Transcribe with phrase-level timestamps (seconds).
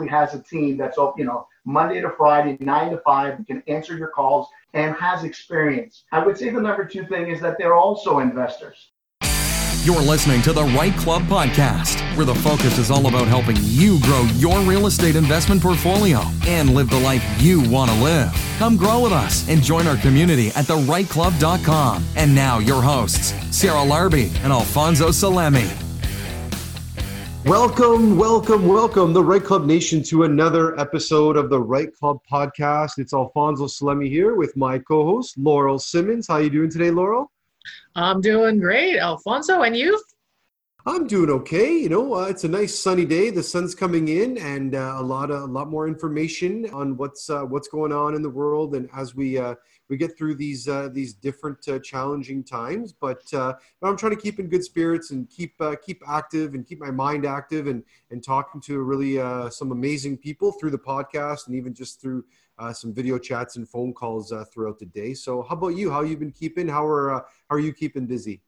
[0.00, 3.96] basically has a team that's you know Monday to Friday, nine to five, can answer
[3.96, 6.04] your calls and has experience.
[6.12, 8.90] I would say the number two thing is that they're also investors.
[9.82, 13.98] You're listening to the REITE Club podcast, where the focus is all about helping you
[14.00, 18.30] grow your real estate investment portfolio and live the life you want to live.
[18.58, 22.04] Come grow with us and join our community at thereiteclub.com.
[22.16, 25.89] And now, your hosts, Sarah Larbi and Alfonso Salemi.
[27.46, 32.98] Welcome, welcome, welcome, the REITE Club Nation, to another episode of the REITE Club podcast.
[32.98, 36.28] It's Alfonso Salemi here with my co-host Laurel Simmons.
[36.28, 37.32] How you doing today, Laurel?
[37.96, 39.62] I'm doing great, Alfonso.
[39.62, 39.98] And you?
[40.84, 41.78] I'm doing okay.
[41.78, 43.30] You know, uh, it's a nice sunny day.
[43.30, 47.30] The sun's coming in, and uh, a lot of a lot more information on what's
[47.30, 48.74] uh, what's going on in the world.
[48.74, 49.54] And as we uh,
[49.90, 52.92] we get through these uh, these different uh, challenging times.
[52.92, 56.54] But, uh, but I'm trying to keep in good spirits and keep uh, keep active
[56.54, 60.70] and keep my mind active and and talking to really uh, some amazing people through
[60.70, 62.24] the podcast and even just through
[62.72, 65.14] some video chats and phone calls throughout the day.
[65.14, 65.90] So how about you?
[65.90, 66.68] How you been keeping?
[66.68, 67.10] How are
[67.48, 68.42] how are you keeping busy?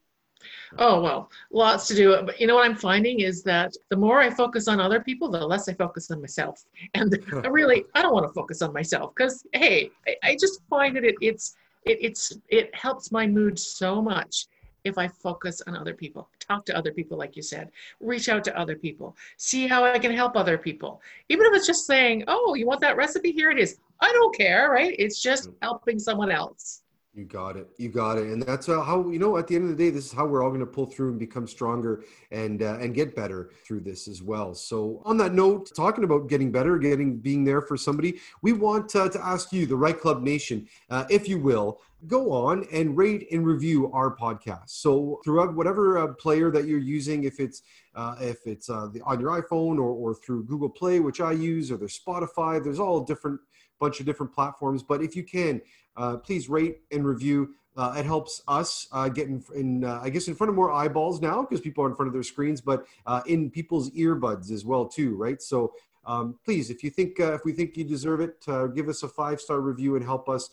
[0.79, 2.23] Oh, well, lots to do.
[2.25, 5.31] But you know what I'm finding is that the more I focus on other people,
[5.31, 6.65] the less I focus on myself.
[6.95, 10.61] And I really, I don't want to focus on myself because, hey, I, I, just
[10.69, 14.47] find that it, it's, it, it's, it helps my mood so much
[14.85, 18.45] if I focus on other people, talk to other people, like you said, reach out
[18.45, 21.01] to other people, see how I can help other people.
[21.29, 23.33] Even if it's just saying, oh, you want that recipe?
[23.33, 23.79] Here it is.
[24.01, 24.95] I don't care, right?
[24.99, 26.82] It's just helping someone else.
[27.15, 27.69] You got it.
[27.77, 28.29] You got it.
[28.29, 29.37] And that's how you know.
[29.37, 31.11] At the end of the day, this is how we're all going to pull through
[31.11, 34.55] and become stronger and uh, and get better through this as well.
[34.55, 38.97] So, on that note, talking about getting better, getting being there for somebody, we want
[38.97, 42.97] uh, to ask you, the REITE Club Nation, uh, if you will, go on and
[42.97, 44.71] rate and review our podcast.
[44.71, 47.63] So, throughout whatever uh, player that you're using, if it's
[47.95, 51.33] uh, if it's uh, the, on your iPhone or or through Google Play, which I
[51.33, 53.39] use, or there's Spotify, there's all different
[53.83, 54.83] bunch of different platforms.
[54.83, 55.61] But if you can
[55.97, 57.55] uh, please rate and review.
[57.77, 60.71] Uh, it helps us uh, get in, in uh, I guess, in front of more
[60.71, 64.51] eyeballs now because people are in front of their screens, but uh, in people's earbuds
[64.51, 65.41] as well too, right?
[65.41, 65.73] So
[66.05, 68.45] um, please, if you think uh, if we think you deserve it,
[68.75, 70.51] give us a five star review and help us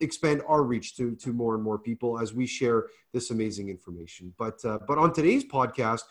[0.00, 4.34] expand our reach to to more and more people as we share this amazing information.
[4.38, 6.02] But but on today's podcast,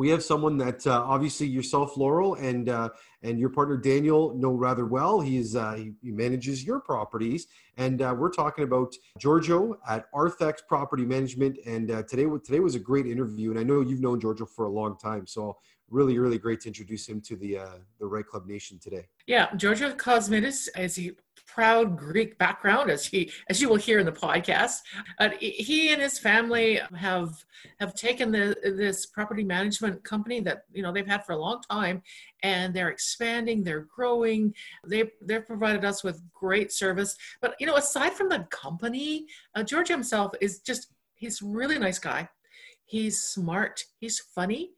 [0.00, 2.88] we have someone that uh, obviously yourself, Laurel, and uh,
[3.22, 5.20] and your partner Daniel know rather well.
[5.20, 10.10] He is uh, he, he, manages your properties, and uh, we're talking about Georgio at
[10.12, 11.58] Arthex Property Management.
[11.66, 14.64] And uh, today today was a great interview, and I know you've known Georgio for
[14.64, 15.58] a long time, so
[15.90, 19.06] really really great to introduce him to the uh, the REITE Club Nation today.
[19.26, 21.12] Yeah, Georgio Kosmidis, as a
[21.46, 24.78] proud Greek background, as he as you will hear in the podcast.
[25.18, 27.34] Uh, he and his family have
[27.80, 31.60] have taken the, this property management company that you know they've had for a long
[31.70, 32.02] time,
[32.42, 34.54] and they're expanding, they're growing.
[34.86, 37.16] They they've provided us with great service.
[37.40, 41.98] But you know, aside from the company, uh, George himself is just he's really nice
[41.98, 42.28] guy.
[42.86, 43.84] He's smart.
[44.00, 44.70] He's funny.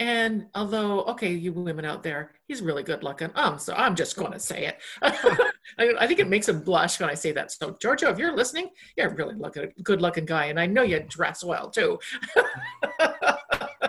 [0.00, 3.30] And although, okay, you women out there, he's really good looking.
[3.36, 4.78] Um, so I'm just going to say it.
[5.78, 7.52] I, think it makes him blush when I say that.
[7.52, 10.82] So, Georgio, if you're listening, you're a really looking, good looking guy, and I know
[10.82, 12.00] you dress well too.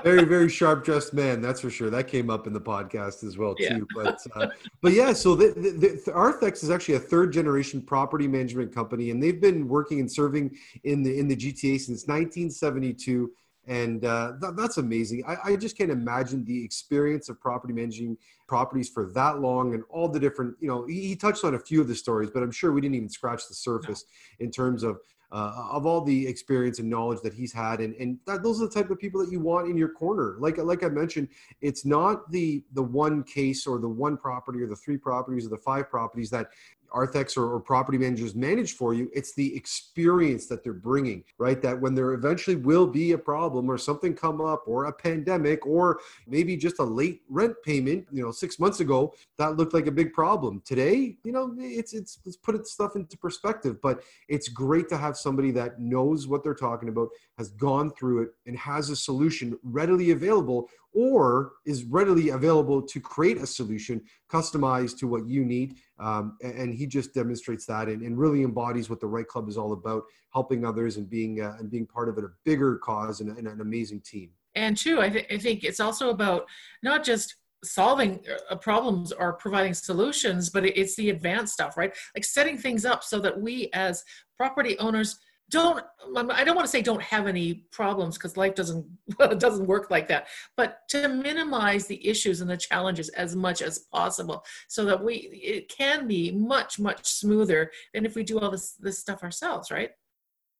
[0.04, 1.42] very, very sharp dressed man.
[1.42, 1.90] That's for sure.
[1.90, 3.64] That came up in the podcast as well too.
[3.64, 3.80] Yeah.
[3.96, 4.48] But, uh,
[4.84, 5.12] but yeah.
[5.12, 9.42] So the, the, the Arthex is actually a third generation property management company, and they've
[9.42, 13.32] been working and serving in the in the GTA since 1972
[13.68, 15.24] and uh, th- that's amazing.
[15.28, 18.18] I-, I, just can't imagine the experience of property managing
[18.48, 20.56] properties for that long and all the different.
[20.60, 22.82] You know, he, he touched on a few of the stories, but I'm sure we
[22.82, 24.06] didn't even scratch the surface
[24.40, 24.46] no.
[24.46, 25.00] in terms of
[25.32, 28.68] uh, of all the experience and knowledge that he's had, and and that, those are
[28.68, 30.36] the type of people that you want in your corner.
[30.40, 31.30] Like like I mentioned,
[31.62, 35.50] it's not the the one case or the one property or the three properties or
[35.50, 36.50] the five properties that
[36.96, 39.10] Arthex or, or, property managers manage for you.
[39.14, 41.62] It's the experience that they're bringing, right?
[41.62, 45.66] That when there eventually will be a problem or something come up or a pandemic
[45.66, 49.88] or maybe just a late rent payment, you know, six months ago, that looked like
[49.88, 50.62] a big problem.
[50.64, 55.18] Today, you know, it's, it's, let's put stuff into perspective, but it's great to have
[55.18, 59.58] somebody that knows what they're talking about, has gone through it and has a solution
[59.64, 65.76] readily available or is readily available to create a solution customized to what you need.
[65.98, 69.58] Um, and he just demonstrates that and, and, really embodies what the REITE Club is
[69.58, 70.04] all about,
[70.34, 73.48] helping others and being uh, and being part of it, a bigger cause and, and
[73.48, 74.30] an amazing team.
[74.56, 76.48] And two, I, th- I think it's also about
[76.84, 78.20] not just solving
[78.50, 81.96] uh, problems or providing solutions, but it's the advanced stuff, right?
[82.16, 84.04] Like setting things up so that we as
[84.38, 85.18] property owners
[85.52, 85.84] don't
[86.16, 88.86] um, i don't want to say don't have any problems because life doesn't
[89.40, 90.28] doesn't work like that
[90.58, 95.16] but to minimize the issues and the challenges as much as possible so that we
[95.16, 99.70] it can be much much smoother than if we do all this this stuff ourselves
[99.70, 99.92] right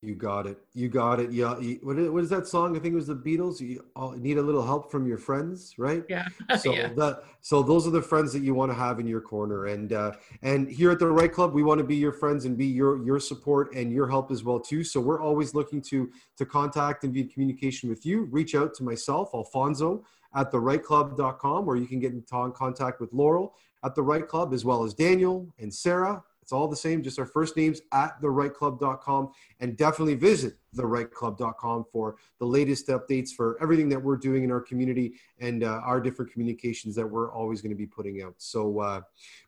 [0.02, 0.60] you got it.
[0.74, 1.32] You got it.
[1.32, 1.56] Yeah.
[1.82, 2.76] what, is, what is that song?
[2.76, 3.60] I think it was the Beatles.
[3.60, 6.04] You all need a little help from your friends, right?
[6.10, 6.28] Yeah.
[6.60, 6.94] So yeah.
[6.94, 9.66] that so those are the friends that you want to have in your corner.
[9.66, 12.58] And uh, and here at the REITE Club, we want to be your friends and
[12.58, 14.84] be your your support and your help as well too.
[14.84, 18.26] So we're always looking to to contact and be in communication with you.
[18.26, 20.06] Reach out to myself, Alfonso,
[20.36, 24.54] at the REITEClub.com, or you can get in contact with Laurel at the REITE Club,
[24.54, 28.22] as well as Daniel and Sarah it's all the same, just our first names at
[28.22, 29.32] thereiteclub.com.
[29.62, 34.62] And definitely visit thereiteclub.com for the latest updates for everything that we're doing in our
[34.62, 38.36] community and uh, our different communications that we're always going to be putting out.
[38.38, 39.02] So, uh,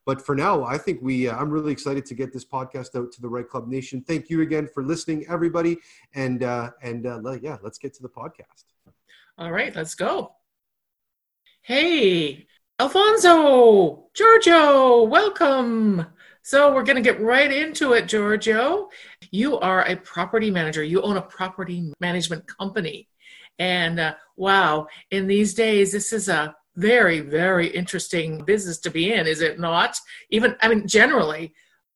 [0.06, 3.12] but for now, I think we, uh, I'm really excited to get this podcast out
[3.12, 4.02] to the REITE Club Nation.
[4.02, 5.78] Thank you again for listening, everybody.
[6.16, 8.64] And, uh, and uh, yeah, let's get to the podcast.
[9.38, 10.34] All right, let's go.
[11.62, 12.48] Hey,
[12.80, 16.08] Alfonso, Georgio, welcome.
[16.48, 18.88] So we're going to get right into it, Georgio.
[19.32, 20.82] You are a property manager.
[20.82, 23.10] You own a property management company.
[23.60, 29.12] And uh, wow, in these days, this is a very, very interesting business to be
[29.12, 29.98] in, is it not?
[30.30, 31.54] Even, I mean, generally,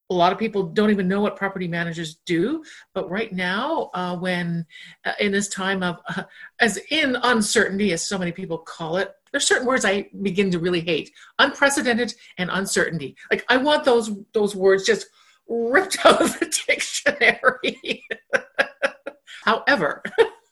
[0.09, 2.61] a lot of people don't even know what property managers do
[2.93, 4.65] but right now uh, when
[5.05, 6.23] uh, in this time of uh,
[6.59, 10.59] as in uncertainty as so many people call it there's certain words i begin to
[10.59, 11.11] really hate.
[11.39, 13.15] Unprecedented and uncertainty.
[13.29, 15.07] Like i want those those words just
[15.47, 18.03] ripped out of the dictionary.
[19.43, 20.03] However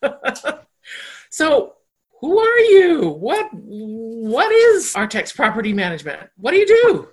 [1.30, 1.76] so
[2.22, 3.10] who are you?
[3.10, 6.30] What what is Arthex property management?
[6.38, 7.08] What do you do?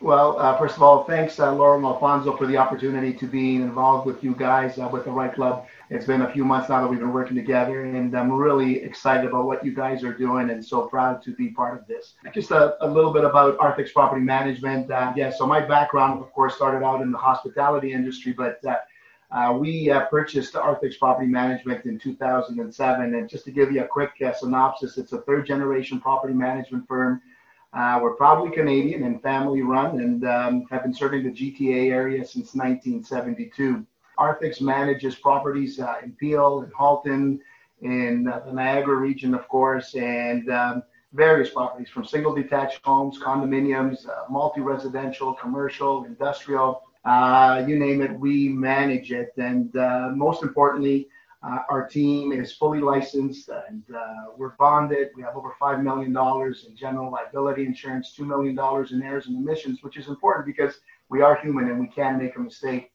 [0.00, 3.56] Well, uh, first of all, thanks, uh, Laura and Alfonso, for the opportunity to be
[3.56, 5.66] involved with you guys uh, with the REITE Club.
[5.90, 9.26] It's been a few months now that we've been working together, and I'm really excited
[9.26, 12.14] about what you guys are doing and so proud to be part of this.
[12.34, 14.90] Just a, a little bit about Arthex Property Management.
[14.90, 18.76] Uh, yeah, so my background, of course, started out in the hospitality industry, but uh,
[19.30, 23.14] uh, we uh, purchased Arthex Property Management in 2007.
[23.14, 26.86] And just to give you a quick uh, synopsis, it's a third generation property management
[26.86, 27.22] firm
[27.72, 32.24] uh, we're proudly Canadian and family run and um, have been serving the GTA area
[32.24, 33.86] since 1972.
[34.18, 37.40] Arthex manages properties uh, in Peel, and Halton,
[37.82, 40.82] in uh, the Niagara region, of course, and um,
[41.12, 48.02] various properties from single detached homes, condominiums, uh, multi residential, commercial, industrial, uh, you name
[48.02, 49.32] it, we manage it.
[49.36, 51.08] And uh, most importantly,
[51.70, 53.84] our team is fully licensed and
[54.36, 55.10] we're bonded.
[55.14, 56.10] We have over $5 million
[56.68, 58.58] in general liability insurance, $2 million
[58.90, 62.34] in errors and omissions, which is important because we are human and we can make
[62.36, 62.90] a mistake.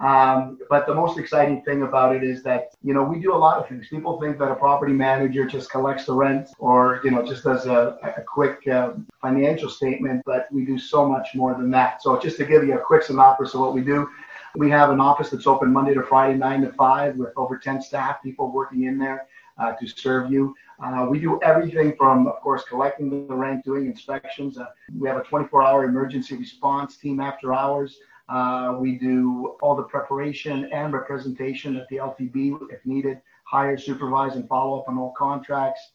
[0.00, 3.36] Um, but the most exciting thing about it is that, you know, we do a
[3.36, 3.88] lot of things.
[3.88, 7.66] People think that a property manager just collects the rent or, you know, just does
[7.66, 12.00] a, a quick uh, financial statement, but we do so much more than that.
[12.00, 14.08] So just to give you a quick synopsis of what we do,
[14.54, 17.82] we have an office that's open Monday to Friday, 9 to 5, with over 10
[17.82, 19.26] staff people working in there
[19.58, 20.54] uh, to serve you.
[20.82, 24.58] Uh, we do everything from, of course, collecting the rent, doing inspections.
[24.58, 24.66] Uh,
[24.96, 27.98] we have a 24 hour emergency response team after hours.
[28.28, 34.34] Uh, we do all the preparation and representation at the LTB if needed, hire, supervise,
[34.36, 35.92] and follow up on all contracts.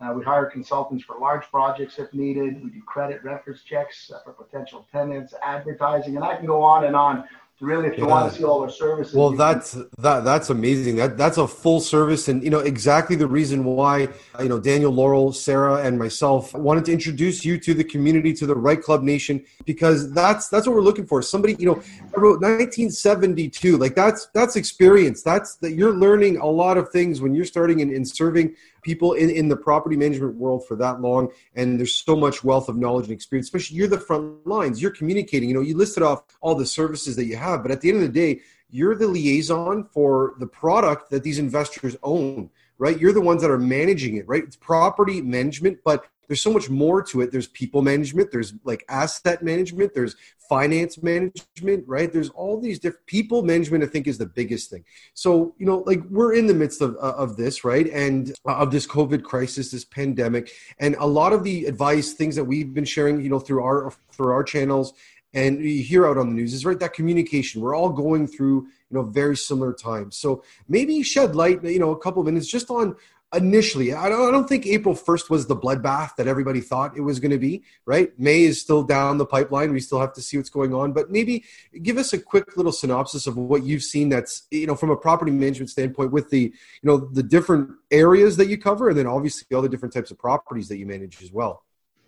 [0.00, 2.62] Uh, we hire consultants for large projects if needed.
[2.62, 6.94] We do credit reference checks for potential tenants, advertising, and I can go on and
[6.94, 7.24] on
[7.60, 8.10] really if you yeah.
[8.10, 9.88] want to see all our services well that's can...
[9.98, 10.96] that that's amazing.
[10.96, 14.08] That that's a full service and you know exactly the reason why
[14.40, 18.46] you know daniel laurel sarah and myself wanted to introduce you to the community to
[18.46, 21.22] the REITE Club nation because that's that's what we're looking for.
[21.22, 21.82] Somebody you know
[22.16, 25.22] wrote 1972 like that's that's experience.
[25.22, 28.54] That's that you're learning a lot of things when you're starting in, in serving
[28.86, 32.68] people in, in the property management world for that long and there's so much wealth
[32.68, 36.04] of knowledge and experience especially you're the front lines you're communicating you know you listed
[36.04, 38.40] off all the services that you have but at the end of the day
[38.70, 43.00] you're the liaison for the product that these investors own right?
[43.00, 44.44] You're the ones that are managing it right?
[44.44, 47.32] It's property management but there's so much more to it.
[47.32, 48.30] There's people management.
[48.32, 49.94] There's like asset management.
[49.94, 50.16] There's
[50.48, 52.12] finance management right?
[52.12, 54.84] There's all these different people management i think is the biggest thing.
[55.14, 57.86] So you know like we're in the midst of, uh, of this right?
[57.88, 62.36] And uh, of this covid crisis this pandemic and a lot of the advice things
[62.36, 64.94] that we've been sharing you know through our through our channels
[65.34, 67.60] and you hear out on the news is right that communication.
[67.60, 70.16] We're all going through you know very similar times.
[70.16, 72.96] So maybe shed light you know a couple of minutes just on
[73.34, 73.92] initially.
[73.92, 77.18] I don't, I don't think April 1st was the bloodbath that everybody thought it was
[77.18, 78.16] going to be, right?
[78.18, 79.72] May is still down the pipeline.
[79.72, 81.44] We still have to see what's going on, but maybe
[81.82, 84.96] give us a quick little synopsis of what you've seen that's, you know, from a
[84.96, 86.52] property management standpoint with the, you
[86.82, 90.18] know, the different areas that you cover and then obviously all the different types of
[90.18, 91.64] properties that you manage as well.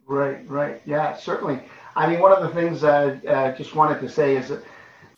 [0.06, 0.80] Right, right.
[0.86, 1.60] Yeah, certainly.
[1.94, 4.52] I mean, one of the things I uh, just wanted to say is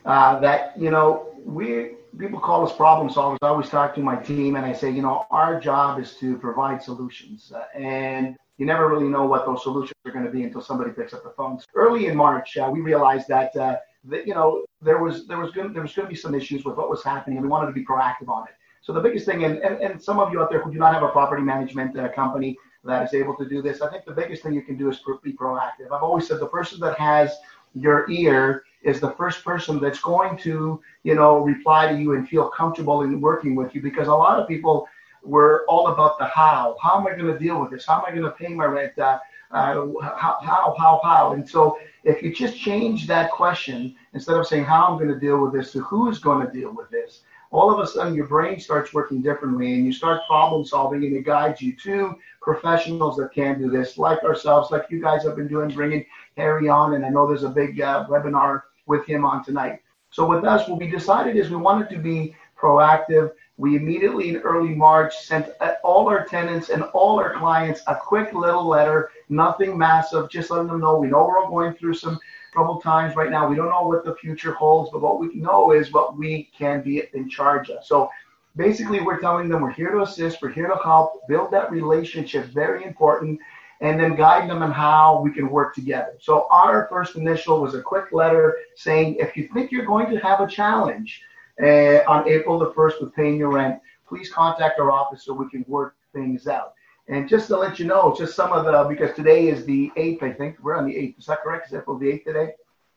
[0.04, 3.38] uh, that, you know, we, people call us problem solvers.
[3.42, 6.36] I always talk to my team and I say, you know, our job is to
[6.38, 7.52] provide solutions.
[7.54, 10.90] Uh, and you never really know what those solutions are going to be until somebody
[10.90, 11.58] picks up the phone.
[11.74, 15.50] Early in March, uh, we realized that, uh, that you know there was there was
[15.50, 17.66] going there was going to be some issues with what was happening, and we wanted
[17.66, 18.54] to be proactive on it.
[18.82, 20.94] So the biggest thing, and, and, and some of you out there who do not
[20.94, 24.12] have a property management uh, company that is able to do this, I think the
[24.12, 25.92] biggest thing you can do is be proactive.
[25.92, 27.36] I've always said the person that has
[27.74, 32.28] your ear is the first person that's going to, you know, reply to you and
[32.28, 34.88] feel comfortable in working with you because a lot of people
[35.22, 36.76] were all about the how.
[36.80, 37.86] How am I going to deal with this?
[37.86, 38.98] How am I going to pay my rent?
[38.98, 39.18] Uh,
[39.50, 41.32] uh, how, how, how, how?
[41.32, 45.18] And so if you just change that question, instead of saying how I'm going to
[45.18, 48.14] deal with this to who is going to deal with this, all of a sudden
[48.14, 52.14] your brain starts working differently and you start problem solving and it guides you to
[52.40, 56.06] professionals that can do this, like ourselves, like you guys have been doing, bringing
[56.40, 56.94] Harry on.
[56.94, 59.80] And I know there's a big uh, webinar with him on tonight.
[60.10, 63.30] So with us, what we decided is we wanted to be proactive.
[63.56, 67.94] We immediately in early March sent uh, all our tenants and all our clients a
[67.94, 71.94] quick little letter, nothing massive, just letting them know we know we're all going through
[71.94, 72.18] some
[72.52, 73.48] troubled times right now.
[73.48, 76.82] We don't know what the future holds, but what we know is what we can
[76.82, 77.84] be in charge of.
[77.84, 78.10] So
[78.56, 82.46] basically, we're telling them we're here to assist, we're here to help, build that relationship,
[82.46, 83.38] very important
[83.80, 86.12] and then guide them on how we can work together.
[86.20, 90.18] So our first initial was a quick letter saying, if you think you're going to
[90.18, 91.22] have a challenge
[91.62, 95.48] uh, on April the 1st with paying your rent, please contact our office so we
[95.48, 96.74] can work things out.
[97.08, 100.22] And just to let you know, just some of the, because today is the 8th,
[100.22, 100.58] I think.
[100.62, 101.18] We're on the 8th.
[101.18, 101.66] Is that correct?
[101.66, 102.52] Is April the 8th today?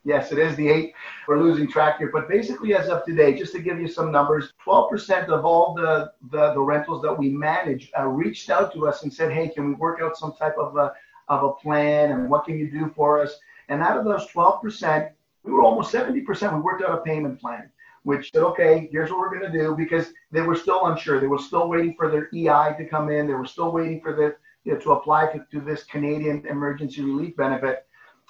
[0.05, 0.93] Yes, it is the 8th.
[1.27, 2.10] We're losing track here.
[2.12, 6.12] But basically, as of today, just to give you some numbers, 12% of all the,
[6.29, 9.65] the, the rentals that we manage uh, reached out to us and said, hey, can
[9.65, 10.91] we work out some type of a,
[11.29, 13.39] of a plan and what can you do for us?
[13.69, 15.10] And out of those 12%,
[15.43, 16.53] we were almost 70%.
[16.53, 17.69] We worked out a payment plan,
[18.03, 21.22] which said, okay, here's what we're going to do because they were still unsure.
[21.22, 23.25] They were still waiting for their EI to come in.
[23.25, 27.01] They were still waiting for the, you know, to apply to, to this Canadian emergency
[27.03, 27.86] relief benefit.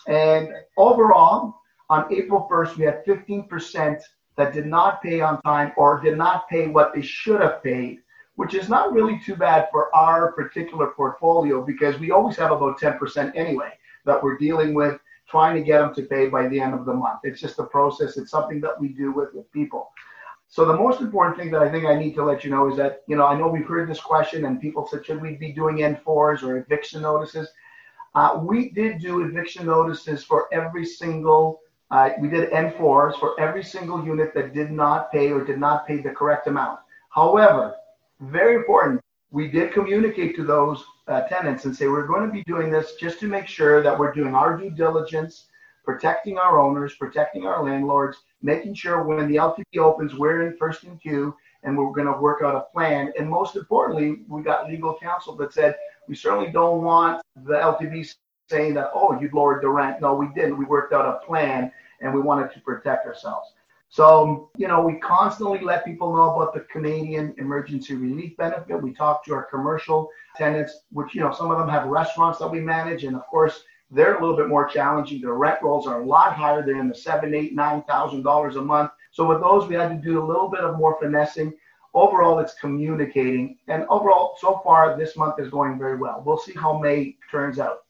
[0.08, 1.62] And overall,
[1.93, 4.01] on April 1st, we had 15%
[4.35, 8.00] that did not pay on time or did not pay what they should have paid,
[8.35, 12.79] which is not really too bad for our particular portfolio because we always have about
[12.79, 13.71] 10% anyway
[14.05, 16.93] that we're dealing with trying to get them to pay by the end of the
[16.93, 17.19] month.
[17.23, 18.17] It's just a process.
[18.17, 19.91] It's something that we do with, with people.
[20.47, 22.77] So the most important thing that I think I need to let you know is
[22.77, 25.51] that, you know, I know we've heard this question and people said, should we be
[25.51, 27.50] doing N4s or eviction notices?
[28.15, 31.62] Uh, we did do eviction notices for every single
[32.19, 35.97] we did N4s for every single unit that did not pay or did not pay
[35.97, 36.79] the correct amount.
[37.09, 37.75] However,
[38.19, 39.00] very important,
[39.31, 42.95] we did communicate to those uh, tenants and say we're going to be doing this
[42.95, 45.47] just to make sure that we're doing our due diligence,
[45.85, 50.83] protecting our owners, protecting our landlords, making sure when the LTB opens, we're in first
[50.85, 53.13] in queue and we're going to work out a plan.
[53.19, 55.75] And most importantly, we got legal counsel that said
[56.07, 58.15] we certainly don't want the LTB
[58.50, 60.01] saying that, oh, you lowered the rent.
[60.01, 60.57] No, we didn't.
[60.57, 61.71] We worked out a plan
[62.03, 63.53] and we wanted to protect ourselves.
[63.89, 68.81] So, you know, we constantly let people know about the Canadian Emergency Relief Benefit.
[68.81, 72.48] We talk to our commercial tenants, which, you know, some of them have restaurants that
[72.48, 73.03] we manage.
[73.03, 75.22] And of course, they're a little bit more challenging.
[75.22, 76.65] Their rent rolls are a lot higher.
[76.65, 78.89] They're in the seven, eight, nine thousand dollars a month.
[79.12, 81.53] So with those, we had to do a little bit of more finessing.
[81.93, 83.60] Overall, it's communicating.
[83.67, 86.24] And overall, so far, this month is going very well.
[86.25, 87.83] We'll see how May turns out.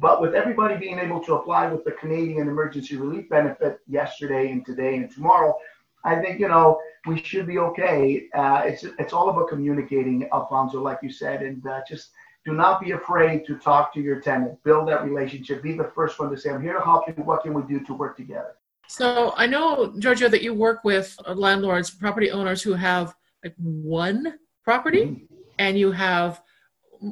[0.00, 4.64] But with everybody being able to apply with the Canadian Emergency Relief Benefit yesterday and
[4.64, 5.56] today and tomorrow,
[6.04, 8.28] I think you know we should be okay.
[8.32, 12.10] Uh, it's it's all about communicating, Alfonso, like you said, and uh, just
[12.44, 16.18] do not be afraid to talk to your tenant, build that relationship, be the first
[16.20, 17.14] one to say, "I'm here to help you.
[17.24, 18.54] What can we do to work together?"
[18.86, 24.34] So I know, Georgio, that you work with landlords, property owners who have like one
[24.62, 25.24] property, mm-hmm.
[25.58, 26.40] and you have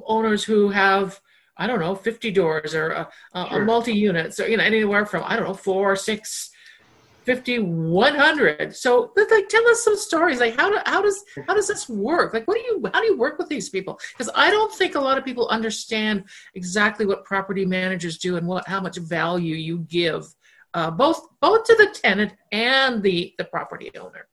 [0.07, 1.21] owners who have
[1.57, 3.63] I don't know, 50 doors or a, a, sure.
[3.63, 4.35] a multi-unit.
[4.35, 6.51] So, you know, anywhere from, I don't know, four, six,
[7.25, 8.77] 50, 100.
[8.77, 10.39] So like, tell us some stories.
[10.39, 12.33] Like how, do, how does, how does this work?
[12.35, 13.99] Like, what do you, how do you work with these people?
[14.13, 18.47] Because I don't think a lot of people understand exactly what property managers do and
[18.47, 20.27] what, how much value you give
[20.75, 24.29] uh, both, both to the tenant and the, the property owner.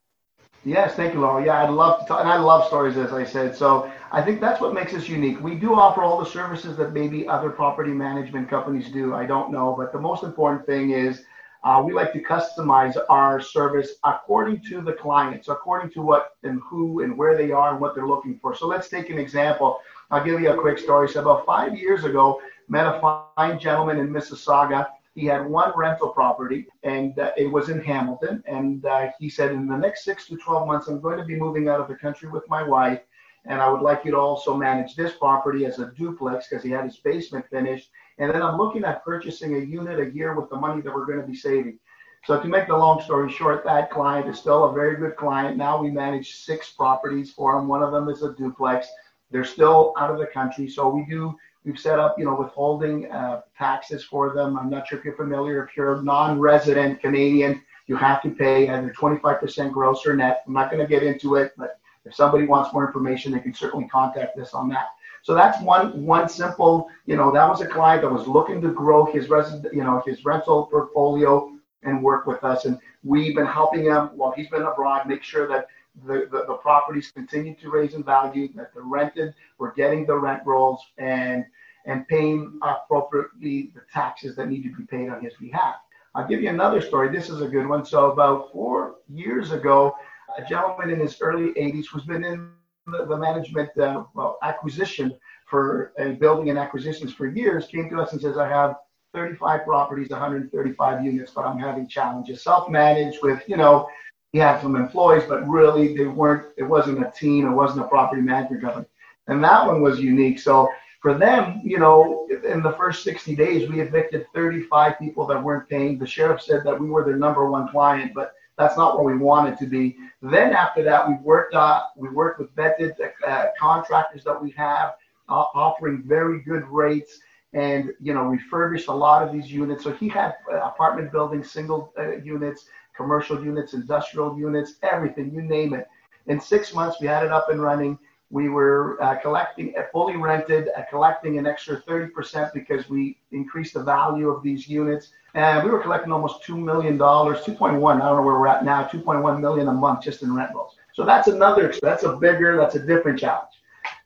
[0.65, 1.45] Yes, thank you, Laura.
[1.45, 3.53] Yeah, I'd love to talk, and I love stories, as I said.
[3.55, 5.41] So I think that's what makes us unique.
[5.41, 9.13] We do offer all the services that maybe other property management companies do.
[9.13, 11.25] I don't know, but the most important thing is
[11.65, 16.61] uh, we like to customize our service according to the clients, according to what and
[16.69, 18.55] who and where they are and what they're looking for.
[18.55, 19.79] So let's take an example.
[20.11, 21.09] I'll give you a quick story.
[21.09, 24.87] So about five years ago, met a fine gentleman in Mississauga.
[25.15, 28.43] He had one rental property, and uh, it was in Hamilton.
[28.47, 31.35] And uh, he said, in the next six to 12 months, I'm going to be
[31.35, 33.01] moving out of the country with my wife,
[33.45, 36.71] and I would like you to also manage this property as a duplex because he
[36.71, 40.49] had his basement finished and then I'm looking at purchasing a unit a year with
[40.49, 41.79] the money that we're going to be saving.
[42.25, 45.57] So to make the long story short, that client is still a very good client.
[45.57, 47.67] Now we manage six properties for him.
[47.67, 48.87] One of them is a duplex.
[49.31, 51.35] They're still out of the country, so we do.
[51.65, 54.57] We've set up, you know, withholding uh, taxes for them.
[54.57, 55.63] I'm not sure if you're familiar.
[55.63, 60.43] If you're a non-resident Canadian, you have to pay either 25% gross or net.
[60.47, 63.53] I'm not going to get into it, but if somebody wants more information, they can
[63.53, 64.87] certainly contact us on that.
[65.21, 68.73] So that's one one simple, you know, that was a client that was looking to
[68.73, 71.49] grow his resident, you know, his rental portfolio
[71.83, 72.65] and work with us.
[72.65, 75.67] And we've been helping him while he's been abroad, make sure that
[76.05, 80.17] the, the, the properties continue to raise in value, that they're rented, we're getting the
[80.17, 81.45] rent rolls and
[81.85, 85.75] and paying appropriately the taxes that need to be paid on his behalf.
[86.15, 87.09] I'll give you another story.
[87.11, 87.85] This is a good one.
[87.85, 89.93] So about four years ago,
[90.37, 92.51] a gentleman in his early 80s who's been in
[92.87, 97.99] the, the management uh, well, acquisition for uh, building and acquisitions for years came to
[97.99, 98.75] us and says, I have
[99.13, 102.43] 35 properties, 135 units, but I'm having challenges.
[102.43, 103.87] Self-managed with, you know,
[104.33, 107.87] he had some employees, but really they weren't, it wasn't a team, it wasn't a
[107.87, 108.85] property management company.
[109.27, 110.39] And that one was unique.
[110.39, 110.69] So
[111.01, 115.69] for them, you know, in the first 60 days, we evicted 35 people that weren't
[115.69, 115.99] paying.
[115.99, 119.21] The sheriff said that we were their number one client, but that's not where we
[119.21, 119.95] wanted to be.
[120.21, 122.93] Then after that, we worked uh, we worked with vetted
[123.27, 124.93] uh, contractors that we have
[125.29, 127.19] uh, offering very good rates
[127.53, 129.83] and you know refurbished a lot of these units.
[129.83, 135.41] So he had uh, apartment buildings, single uh, units, commercial units, industrial units, everything you
[135.41, 135.87] name it.
[136.27, 137.97] In six months, we had it up and running.
[138.29, 144.29] We were uh, collecting, fully rented, collecting an extra 30% because we increased the value
[144.29, 148.39] of these units and we were collecting almost $2 million, 2.1, I don't know where
[148.39, 150.51] we're at now, 2.1 million a month just in rent.
[150.93, 153.49] So that's another, that's a bigger, that's a different challenge.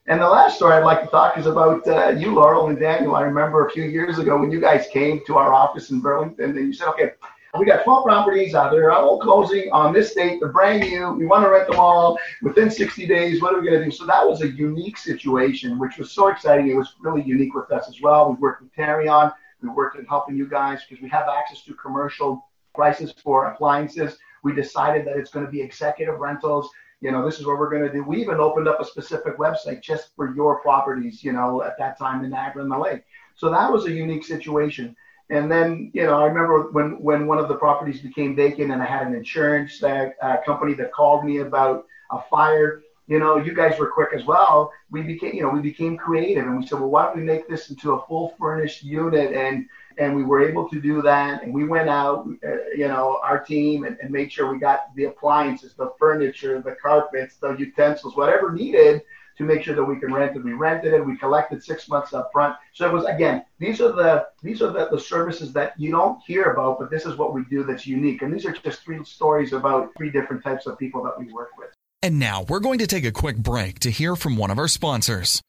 [0.08, 3.16] And the last story I'd like to talk is about uh, you, Laurel and Daniel.
[3.16, 6.52] I remember a few years ago when you guys came to our office in Burlington
[6.52, 7.12] and you said, okay,
[7.58, 10.40] we got 12 properties out there, all closing on this date.
[10.40, 11.12] They're brand new.
[11.12, 13.42] We want to rent them all within 60 days.
[13.42, 13.92] What are we going to do?
[13.92, 16.70] So that was a unique situation, which was so exciting.
[16.70, 18.32] It was really unique with us as well.
[18.32, 21.74] We worked with Tarion we worked in helping you guys because we have access to
[21.74, 24.18] commercial prices for appliances.
[24.44, 26.70] We decided that it's going to be executive rentals.
[27.02, 28.04] You know, this is what we're going to do.
[28.04, 31.98] We even opened up a specific website just for your properties, you know, at that
[31.98, 33.04] time in Niagara-on-the-Lake.
[33.36, 34.96] So that was a unique situation.
[35.30, 38.82] And then, you know, I remember when, when one of the properties became vacant and
[38.82, 40.12] I had an insurance uh,
[40.46, 44.72] company that called me about a fire you know, you guys were quick as well.
[44.92, 47.48] We became, you know, we became creative and we said, well, why don't we make
[47.48, 49.34] this into a full furnished unit?
[49.34, 51.42] And and we were able to do that.
[51.42, 54.94] And we went out, uh, you know, our team and, and made sure we got
[54.96, 59.02] the appliances, the furniture, the carpets, the utensils, whatever needed
[59.38, 60.44] to make sure that we can rent it.
[60.44, 61.06] We rented it.
[61.06, 62.56] We collected six months up front.
[62.74, 66.20] So it was again, these are the these are the, the services that you don't
[66.26, 68.22] hear about, but this is what we do that's unique.
[68.22, 71.52] And these are just three stories about three different types of people that we work
[71.58, 71.70] with.
[72.04, 74.68] And now we're going to take a quick break to hear from one of our
[74.68, 75.42] sponsors.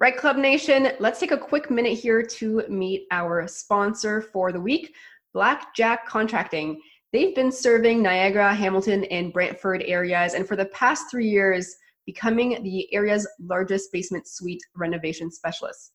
[0.00, 4.60] REITE Club Nation, let's take a quick minute here to meet our sponsor for the
[4.60, 4.94] week,
[5.34, 6.80] Blackjack Contracting.
[7.12, 11.74] They've been serving Niagara, Hamilton, and Brantford areas, and for the past three years,
[12.08, 15.92] becoming the area's largest basement suite renovation specialist.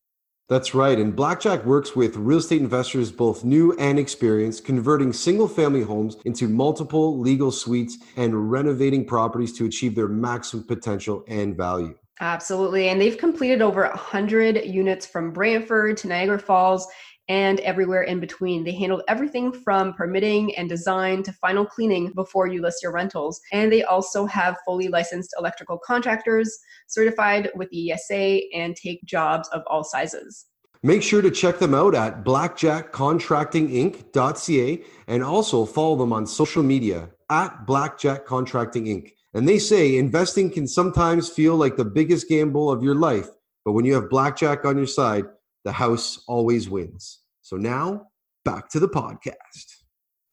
[0.48, 1.00] That's right.
[1.00, 6.18] And Blackjack works with real estate investors, both new and experienced, converting single family homes
[6.26, 11.96] into multiple legal suites and renovating properties to achieve their maximum potential and value.
[12.20, 12.90] Absolutely.
[12.90, 16.86] And they've completed over 100 units from Brantford to Niagara Falls
[17.30, 18.64] and everywhere in between.
[18.64, 23.40] They handled everything from permitting and design to final cleaning before you list your rentals.
[23.52, 26.58] And they also have fully licensed electrical contractors
[26.88, 30.46] certified with the ESA and take jobs of all sizes.
[30.86, 37.10] Make sure to check them out at blackjackcontractinginc.ca and also follow them on social media
[37.30, 39.14] at Blackjack Contracting Inc.
[39.34, 43.30] And they say investing can sometimes feel like the biggest gamble of your life,
[43.64, 45.24] but when you have Blackjack on your side,
[45.64, 47.20] the house always wins.
[47.42, 48.08] So now,
[48.46, 49.82] back to the podcast.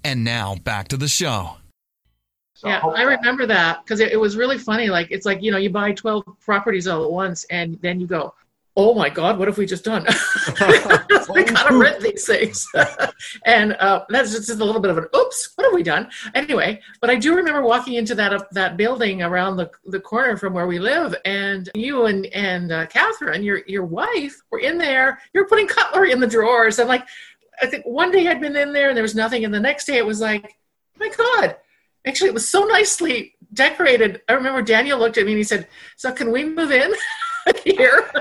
[0.04, 1.56] And now, back to the show.
[2.54, 4.88] So yeah, I remember that because it, it was really funny.
[4.88, 8.06] Like it's like you know you buy twelve properties all at once, and then you
[8.06, 8.34] go,
[8.76, 10.06] oh my god what have we just done?
[11.34, 12.66] We gotta rent these things.
[13.44, 16.08] And uh, that's just a little bit of an oops what have we done?
[16.34, 20.36] Anyway but i do remember walking into that uh, that building around the, the corner
[20.36, 24.78] from where we live and you and and uh, catherine your your wife were in
[24.78, 25.20] there.
[25.32, 26.78] You're putting cutlery in the drawers.
[26.78, 27.06] And like
[27.62, 29.84] i think one day i'd been in there and there was nothing and the next
[29.84, 30.56] day it was like
[30.98, 31.56] my god.
[32.06, 34.22] Actually it was so nicely decorated.
[34.28, 36.92] I remember daniel looked at me and he said so can we move in
[37.64, 38.10] here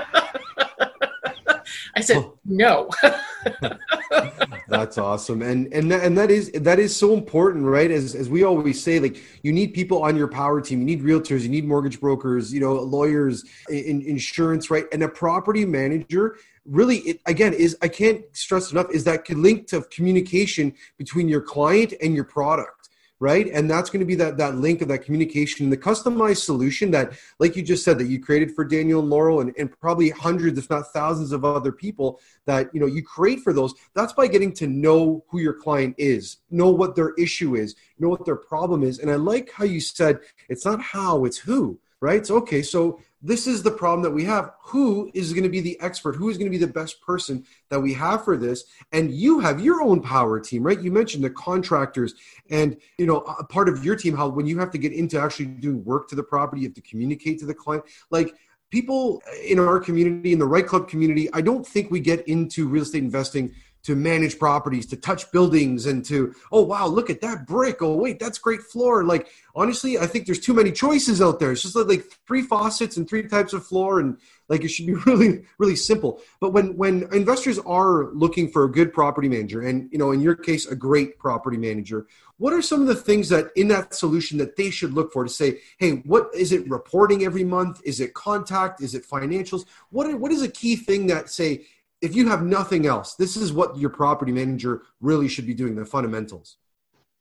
[1.94, 2.88] I said, no.
[4.68, 5.42] That's awesome.
[5.42, 7.90] And and that, and that is that is so important, right?
[7.90, 10.80] As as we always say, like you need people on your power team.
[10.80, 14.84] You need realtors, you need mortgage brokers, you know, lawyers, in, insurance, right?
[14.92, 19.66] And a property manager really it again is I can't stress enough is that link
[19.68, 22.79] to communication between your client and your product
[23.20, 23.48] right?
[23.52, 26.90] And that's going to be that that link of that communication and the customized solution
[26.92, 30.08] that like you just said that you created for daniel and laurel and, and probably
[30.10, 34.14] hundreds if not thousands of other people that you know you create for those that's
[34.14, 38.24] by getting to know who your client is know what their issue is know what
[38.24, 38.98] their problem is.
[38.98, 42.26] And i like how you said it's not how it's who right?
[42.26, 44.52] So okay so this is the problem that we have.
[44.62, 46.16] Who is going to be the expert?
[46.16, 48.64] Who is going to be the best person that we have for this?
[48.92, 50.80] And you have your own power team, right?
[50.80, 52.14] You mentioned the contractors
[52.50, 55.20] and, you know, a part of your team, how when you have to get into
[55.20, 57.84] actually doing work to the property, you have to communicate to the client.
[58.10, 58.34] Like
[58.70, 62.68] people in our community, in the REITE Club community, I don't think we get into
[62.68, 63.52] real estate investing
[63.82, 67.80] to manage properties, to touch buildings, and to oh wow, look at that brick.
[67.80, 69.04] Oh wait, that's great floor.
[69.04, 71.52] Like honestly, I think there's too many choices out there.
[71.52, 74.86] It's just like, like three faucets and three types of floor, and like it should
[74.86, 76.20] be really really simple.
[76.40, 80.20] But when when investors are looking for a good property manager, and you know in
[80.20, 83.94] your case a great property manager, what are some of the things that in that
[83.94, 87.80] solution that they should look for to say, hey, what is it reporting every month?
[87.84, 88.82] Is it contact?
[88.82, 89.64] Is it financials?
[89.90, 91.66] What what is a key thing that say
[92.00, 95.74] if you have nothing else, this is what your property manager really should be doing,
[95.74, 96.56] the fundamentals.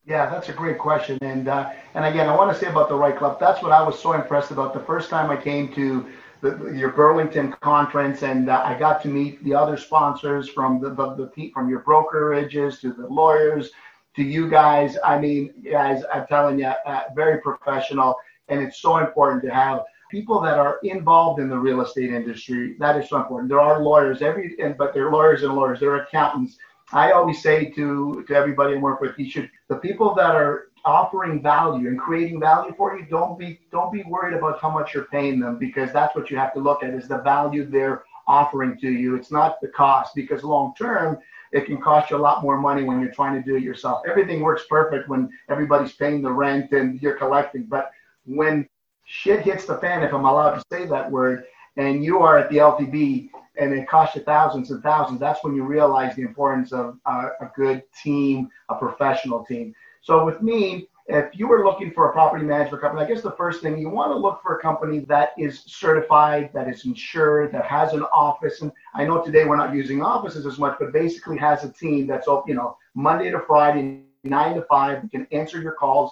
[0.06, 1.18] Yeah, that's a great question.
[1.22, 3.40] And uh, and again, I want to say about the REITE Club.
[3.40, 6.08] That's what I was so impressed about the first time I came to
[6.42, 10.90] the, your Burlington conference, and uh, I got to meet the other sponsors from the,
[10.90, 13.72] the, the from your brokerages to the lawyers
[14.16, 14.98] to you guys.
[15.04, 18.16] I mean, guys, I'm telling you, uh, very professional,
[18.48, 22.76] and it's so important to have people that are involved in the real estate industry.
[22.80, 23.50] That is so important.
[23.50, 25.80] There are lawyers, every, but they're lawyers and lawyers.
[25.80, 26.58] They're accountants.
[26.92, 30.70] I always say to to everybody I work with, you should the people that are
[30.86, 33.06] offering value and creating value for you.
[33.06, 36.38] Don't be don't be worried about how much you're paying them because that's what you
[36.38, 39.16] have to look at is the value they're offering to you.
[39.16, 41.20] It's not the cost because long term
[41.52, 44.04] it can cost you a lot more money when you're trying to do it yourself.
[44.08, 47.92] Everything works perfect when everybody's paying the rent and you're collecting, but
[48.26, 48.68] when
[49.10, 51.46] shit hits the fan, if I'm allowed to say that word,
[51.78, 55.56] and you are at the LTB and it costs you thousands and thousands, that's when
[55.56, 59.74] you realize the importance of uh, a good team, a professional team.
[60.02, 63.32] So with me, if you were looking for a property management company, I guess the
[63.32, 67.52] first thing you want to look for a company that is certified, that is insured,
[67.54, 68.62] that has an office.
[68.62, 72.06] And I know today we're not using offices as much, but basically has a team
[72.06, 76.12] that's you know Monday to Friday, nine to five, can answer your calls,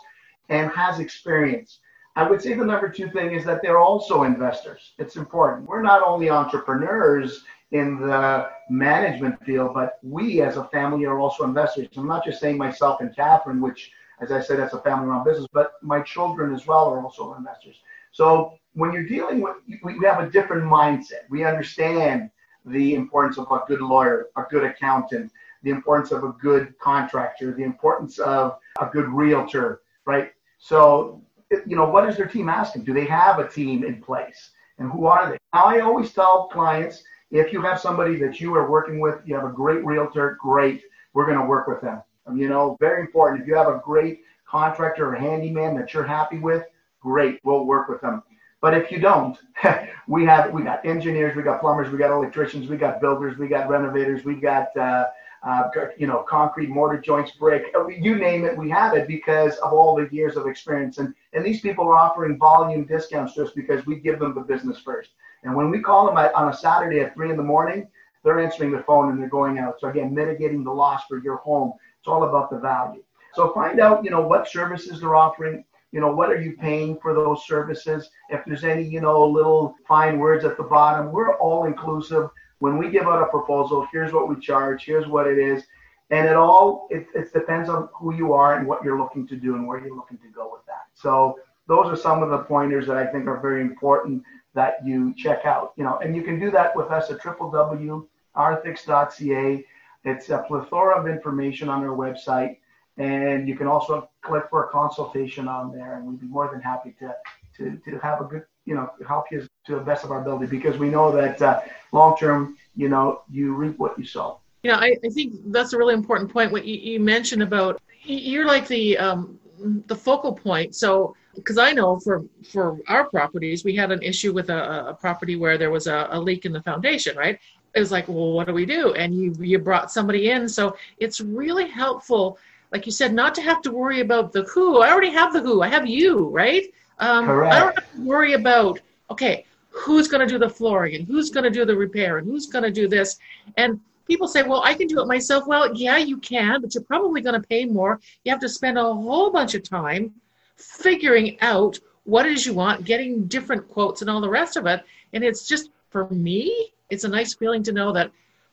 [0.49, 1.79] and has experience.
[2.17, 4.93] I would say the number two thing is that they're also investors.
[4.97, 5.69] It's important.
[5.69, 11.43] We're not only entrepreneurs in the management field, but we as a family are also
[11.43, 11.89] investors.
[11.95, 15.23] I'm not just saying myself and Catherine, which, as I said, that's a family run
[15.23, 17.81] business, but my children as well are also investors.
[18.11, 21.29] So when you're dealing with, we have a different mindset.
[21.29, 22.31] We understand
[22.65, 27.53] the importance of a good lawyer, a good accountant, the importance of a good contractor,
[27.53, 30.31] the importance of a good realtor, right?
[30.57, 32.83] So you know, what is their team asking?
[32.83, 34.51] Do they have a team in place?
[34.77, 35.37] And who are they?
[35.53, 39.35] Now, I always tell clients if you have somebody that you are working with, you
[39.35, 40.83] have a great realtor, great,
[41.13, 42.01] we're going to work with them.
[42.25, 43.41] Um, you know, very important.
[43.41, 46.63] If you have a great contractor or handyman that you're happy with,
[47.01, 48.23] great, we'll work with them.
[48.61, 49.37] But if you don't,
[50.07, 53.47] we have we got engineers, we got plumbers, we got electricians, we got builders, we
[53.47, 55.05] got renovators, we got uh,
[55.43, 59.55] uh, you know, concrete, mortar joints, brick, uh, you name it, we have it because
[59.57, 60.97] of all the years of experience.
[60.97, 64.79] And, and these people are offering volume discounts just because we give them the business
[64.79, 65.11] first.
[65.43, 67.87] And when we call them on a Saturday at three in the morning,
[68.23, 69.79] they're answering the phone and they're going out.
[69.79, 71.73] So again, mitigating the loss for your home.
[71.99, 73.03] It's all about the value.
[73.33, 75.63] So find out, you know, what services they're offering.
[75.91, 78.09] You know, what are you paying for those services?
[78.29, 82.77] If there's any, you know, little fine words at the bottom, we're all inclusive when
[82.77, 85.65] we give out a proposal, here's what we charge, here's what it is.
[86.09, 89.35] And it all it, it depends on who you are and what you're looking to
[89.35, 90.85] do and where you're looking to go with that.
[90.93, 95.13] So those are some of the pointers that I think are very important that you
[95.15, 95.73] check out.
[95.75, 99.65] You know, and you can do that with us at www.arthex.ca.
[100.03, 102.57] It's a plethora of information on our website,
[102.97, 106.61] and you can also click for a consultation on there, and we'd be more than
[106.61, 107.13] happy to
[107.57, 110.47] to, to have a good, you know, help you to the best of our ability
[110.47, 114.39] because we know that uh, long term, you know, you reap what you sow.
[114.63, 116.51] Yeah, I, I think that's a really important point.
[116.51, 119.39] What you, you mentioned about you're like the um,
[119.87, 120.75] the focal point.
[120.75, 124.93] So because I know for for our properties, we had an issue with a, a
[124.93, 127.39] property where there was a, a, leak in the foundation, right?
[127.75, 128.93] It was like, well, what do we do?
[128.93, 132.39] And you you brought somebody in, so it's really helpful,
[132.71, 134.81] like you said, not to have to worry about the who.
[134.81, 135.61] I already have the who.
[135.61, 136.65] I have you, right?
[136.99, 137.53] Um, Correct.
[137.53, 138.79] I don't have to worry about
[139.09, 142.27] okay, who's going to do the flooring and who's going to do the repair and
[142.27, 143.17] who's going to do this,
[143.55, 145.45] and people say, well, I can do it myself.
[145.47, 147.99] Well, yeah, you can, but you're probably going to pay more.
[148.23, 150.13] You have to spend a whole bunch of time
[150.55, 154.65] figuring out what it is you want, getting different quotes and all the rest of
[154.65, 154.83] it.
[155.13, 158.11] And it's just, for me, it's a nice feeling to know that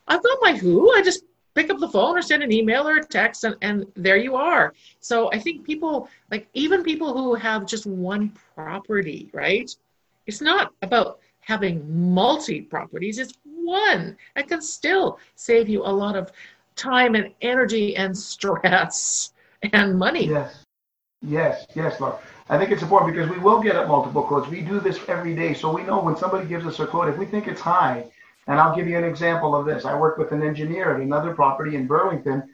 [0.09, 0.92] I've got my who.
[0.92, 3.86] I just pick up the phone or send an email or a text and, and
[3.94, 4.74] there you are.
[5.00, 9.70] So I think people, like even people who have just one property, right?
[10.26, 14.16] It's not about having multi properties, it's one.
[14.34, 16.32] That can still save you a lot of
[16.76, 19.32] time and energy and stress
[19.72, 20.26] and money.
[20.28, 20.64] Yes.
[21.22, 22.18] Yes, yes, Laura.
[22.50, 24.48] I think it's important because we will get at multiple quotes.
[24.48, 25.54] We do this every day.
[25.54, 28.04] So we know when somebody gives us a quote, if we think it's high,
[28.46, 29.85] and I'll give you an example of this.
[29.85, 32.48] I worked with an engineer at another property in Burlington,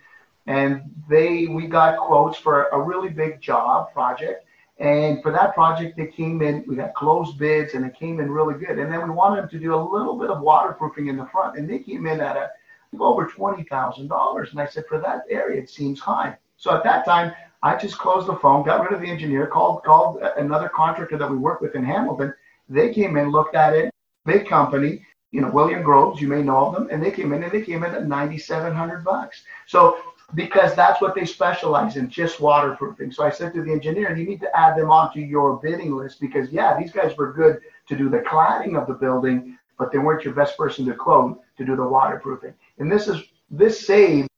[0.47, 4.47] and they we got quotes for a really big job project.
[4.79, 8.31] And for that project, they came in, we got closed bids and it came in
[8.31, 8.79] really good.
[8.79, 11.59] And then we wanted them to do a little bit of waterproofing in the front.
[11.59, 12.51] And they came in at a,
[12.99, 14.51] over $20,000.
[14.51, 16.35] And I said, for that area, it seems high.
[16.57, 19.85] So at that time, I just closed the phone, got rid of the engineer, called
[19.85, 22.33] called another contractor that we work with in Hamilton.
[22.71, 23.93] They came in, looked at it,
[24.25, 27.43] big company, you know, William Groves, you may know of them, and they came in
[27.43, 29.43] and they came in at 9,700 bucks.
[29.67, 29.99] So
[30.35, 33.13] because that's what they specialize in, just waterproofing.
[33.13, 36.21] So I said to the engineer, you need to add them onto your bidding list
[36.21, 39.99] because yeah, these guys were good to do the cladding of the building, but they
[39.99, 42.55] weren't your best person to quote to do the waterproofing.
[42.79, 44.29] And this is this saved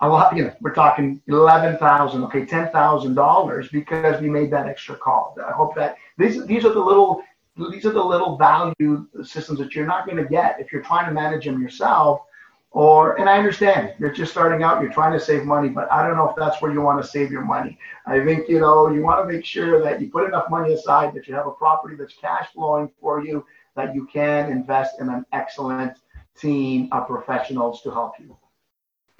[0.00, 0.36] a lot.
[0.36, 4.96] You know, we're talking eleven thousand, okay, ten thousand dollars because we made that extra
[4.96, 5.36] call.
[5.44, 7.22] I hope that these these are the little
[7.56, 11.06] these are the little value systems that you're not going to get if you're trying
[11.06, 12.22] to manage them yourself
[12.70, 16.06] or and i understand you're just starting out you're trying to save money but i
[16.06, 17.78] don't know if that's where you want to save your money.
[18.06, 21.14] I think you know you want to make sure that you put enough money aside
[21.14, 23.44] that you have a property that's cash flowing for you
[23.76, 25.98] that you can invest in an excellent
[26.36, 28.36] team of professionals to help you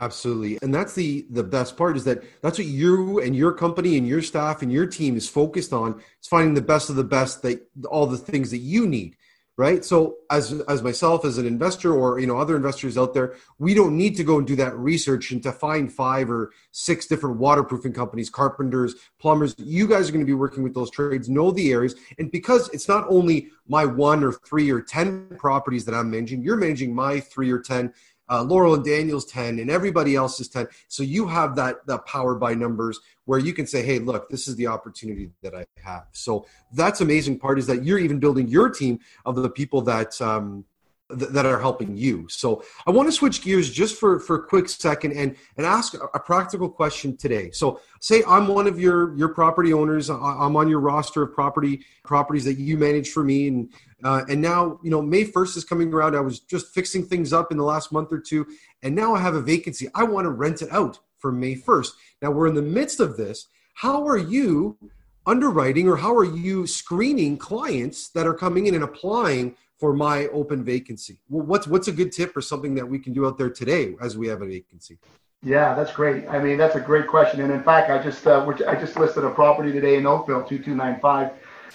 [0.02, 0.58] absolutely.
[0.62, 4.06] And that's the the best part is that that's what you and your company and
[4.06, 7.42] your staff and your team is focused on is finding the best of the best
[7.42, 9.16] that all the things that you need
[9.58, 9.84] right?
[9.84, 13.74] So as as myself as an investor or you know other investors out there we
[13.74, 17.36] don't need to go and do that research and to find five or six different
[17.36, 19.54] waterproofing companies carpenters plumbers.
[19.58, 21.94] You guys are going to be working with those trades know the areas.
[22.18, 26.42] And because it's not only my one or three or ten properties that i'm managing
[26.42, 27.92] you're managing my three or ten
[28.32, 30.66] uh, Laurel and Daniel's 10 and everybody else is 10.
[30.88, 34.48] So you have that, that power by numbers where you can say, hey, look, this
[34.48, 36.06] is the opportunity that I have.
[36.12, 40.18] So that's amazing part is that you're even building your team of the people that,
[40.22, 40.64] um,
[41.10, 42.26] that are helping you.
[42.30, 45.94] So I want to switch gears just for, for a quick second and, and ask
[45.94, 47.50] a practical question today.
[47.50, 50.08] So say I'm one of your, your property owners.
[50.08, 53.48] I'm on your roster of property properties that you manage for me.
[53.48, 53.72] And,
[54.04, 56.16] uh, and now, you know, May 1st is coming around.
[56.16, 58.46] I was just fixing things up in the last month or two.
[58.82, 59.88] And now I have a vacancy.
[59.94, 61.90] I want to rent it out for May 1st.
[62.20, 63.46] Now we're in the midst of this.
[63.74, 64.76] How are you
[65.24, 70.26] underwriting or how are you screening clients that are coming in and applying for my
[70.28, 71.18] open vacancy?
[71.28, 73.94] Well, what's what's a good tip or something that we can do out there today
[74.00, 74.98] as we have a vacancy?
[75.44, 76.28] Yeah, that's great.
[76.28, 77.40] I mean, that's a great question.
[77.40, 80.58] And in fact, I just uh, I just listed a property today in Oakville, two
[80.58, 81.32] two nine five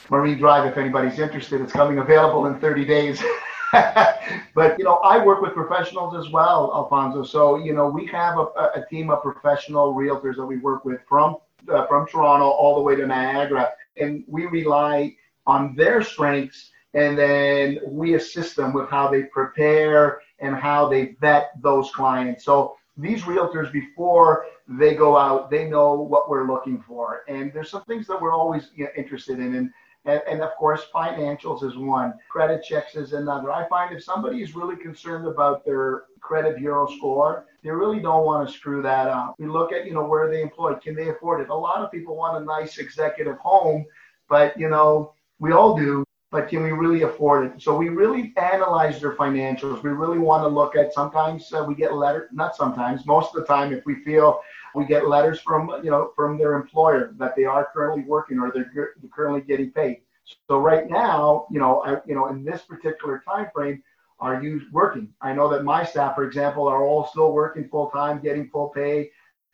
[0.10, 0.66] Marine Drive.
[0.66, 3.22] If anybody's interested, it's coming available in thirty days.
[3.72, 7.24] but you know, I work with professionals as well, Alfonso.
[7.24, 8.44] So you know, we have a,
[8.76, 11.38] a team of professional realtors that we work with from
[11.70, 17.18] uh, from Toronto all the way to Niagara, and we rely on their strengths and
[17.18, 22.44] then we assist them with how they prepare and how they vet those clients.
[22.44, 27.70] So these realtors, before they go out, they know what we're looking for, and there's
[27.70, 29.56] some things that we're always you know, interested in.
[29.56, 29.72] And
[30.08, 33.52] And, and, of course, financials is one, credit checks is another.
[33.52, 38.26] I find if somebody is really concerned about their credit bureau score, they really don't
[38.26, 39.36] want to screw that up.
[39.38, 41.50] We look at, you know, where they employed, can they afford it?
[41.50, 43.86] A lot of people want a nice executive home,
[44.30, 47.62] but, you know, we all do, but can we really afford it?
[47.62, 49.84] So we really analyze their financials.
[49.84, 53.42] We really want to look at, sometimes uh, we get letter, not sometimes, most of
[53.42, 54.40] the time, if we feel
[54.78, 58.52] we get letters from you know from their employer that they are currently working or
[58.54, 60.02] they're currently getting paid.
[60.48, 63.82] So right now, you know, I, you know, in this particular time frame,
[64.20, 65.10] are you working?
[65.22, 68.70] I know that my staff, for example, are all still working full time, getting full
[68.70, 69.10] pay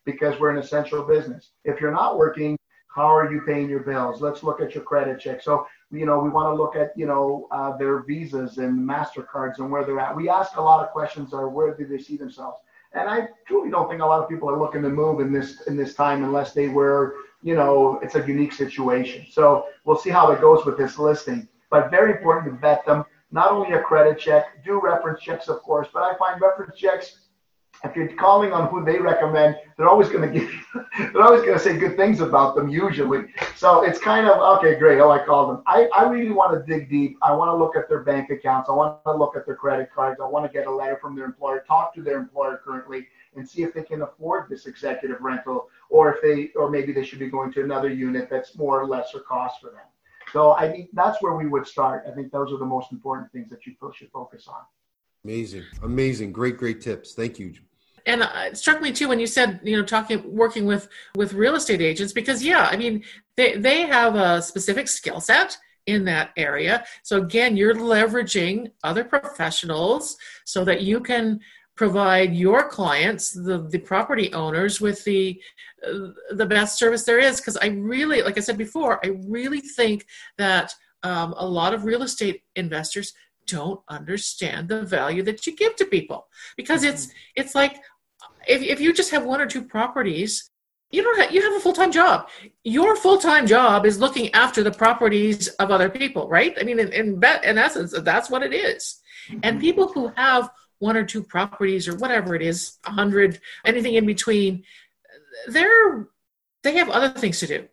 [0.05, 1.51] because we're an essential business.
[1.63, 2.57] If you're not working,
[2.93, 4.21] how are you paying your bills?
[4.21, 5.41] Let's look at your credit check.
[5.41, 9.59] So, you know, we want to look at, you know, uh, their visas and MasterCards
[9.59, 10.15] and where they're at.
[10.15, 12.59] We ask a lot of questions or where do they see themselves?
[12.93, 15.61] And I truly don't think a lot of people are looking to move in this
[15.61, 19.25] in this time unless they were, you know, it's a unique situation.
[19.31, 21.47] So we'll see how it goes with this listing.
[21.69, 23.03] But very important to vet them.
[23.31, 27.22] Not only a credit check, do reference checks, of course, but I find reference checks
[27.83, 30.49] if you're calling on who they recommend, they're always going to give
[31.13, 33.25] they're always going to say good things about them usually.
[33.55, 34.99] So it's kind of okay, great.
[34.99, 35.63] Oh, I called them.
[35.65, 37.17] I, I really want to dig deep.
[37.21, 38.69] I want to look at their bank accounts.
[38.69, 40.21] I want to look at their credit cards.
[40.21, 43.47] I want to get a letter from their employer, talk to their employer currently, and
[43.47, 47.19] see if they can afford this executive rental, or if they, or maybe they should
[47.19, 49.85] be going to another unit that's more or lesser cost for them.
[50.31, 52.05] So I think that's where we would start.
[52.09, 54.61] I think those are the most important things that you should focus on.
[55.25, 57.13] Amazing, amazing, great, great tips.
[57.13, 57.53] Thank you
[58.05, 61.55] and it struck me too when you said you know talking working with with real
[61.55, 63.03] estate agents because yeah i mean
[63.37, 66.85] they they have a specific skill set in that area.
[67.03, 71.39] So again you're leveraging other professionals so that you can
[71.75, 75.41] provide your clients the the property owners with the
[75.85, 77.39] uh, the best service there is.
[77.39, 80.05] Because i really like i said before i really think
[80.37, 83.13] that um, a lot of real estate investors
[83.45, 86.27] don't understand the value that you give to people.
[86.55, 87.77] Because it's it's like
[88.47, 90.49] if, if you just have one or two properties
[90.91, 92.29] you don't have, you have a full-time job
[92.63, 96.91] your full-time job is looking after the properties of other people right i mean in,
[96.93, 99.01] in, in essence that's what it is.
[99.29, 99.39] Mm-hmm.
[99.43, 103.93] and people who have one or two properties or whatever it is a hundred anything
[103.93, 104.63] in between
[105.47, 106.07] they're
[106.63, 107.67] they have other things to do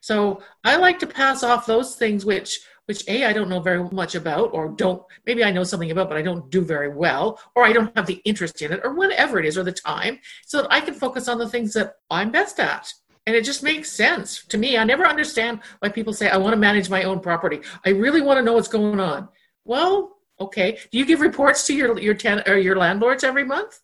[0.00, 3.82] so i like to pass off those things which which A, I don't know very
[3.90, 7.40] much about, or don't, maybe I know something about, but I don't do very well,
[7.54, 10.18] or I don't have the interest in it, or whatever it is, or the time,
[10.46, 12.92] so that I can focus on the things that I'm best at.
[13.26, 14.76] And it just makes sense to me.
[14.76, 17.60] I never understand why people say, I want to manage my own property.
[17.86, 19.28] I really want to know what's going on.
[19.64, 20.78] Well, okay.
[20.90, 23.78] Do you give reports to your, your, ten, or your landlords every month?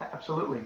[0.00, 0.62] Absolutely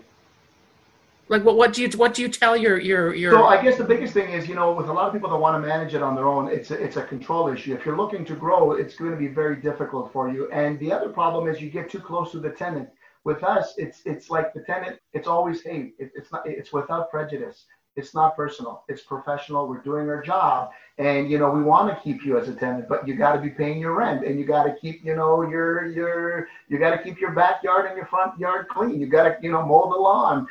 [1.29, 3.79] like what, what do you what do you tell your your your so i guess
[3.79, 5.95] the biggest thing is you know with a lot of people that want to manage
[5.95, 7.75] it on their own it's a, it's a control issue.
[7.75, 10.51] If you're looking to grow it's going to be very difficult for you.
[10.51, 12.89] And the other problem is you get too close to the tenant.
[13.25, 17.11] With us it's it's like the tenant it's always hey it, it's not it's without
[17.11, 17.65] prejudice.
[17.97, 18.83] It's not personal.
[18.89, 19.69] It's professional.
[19.69, 20.71] We're doing our job.
[20.99, 23.41] And you know we want to keep you as a tenant but you got to
[23.41, 26.91] be paying your rent and you got to keep you know your your you got
[26.97, 29.01] to keep your backyard and your front yard clean.
[29.01, 30.47] You got to you know mow the lawn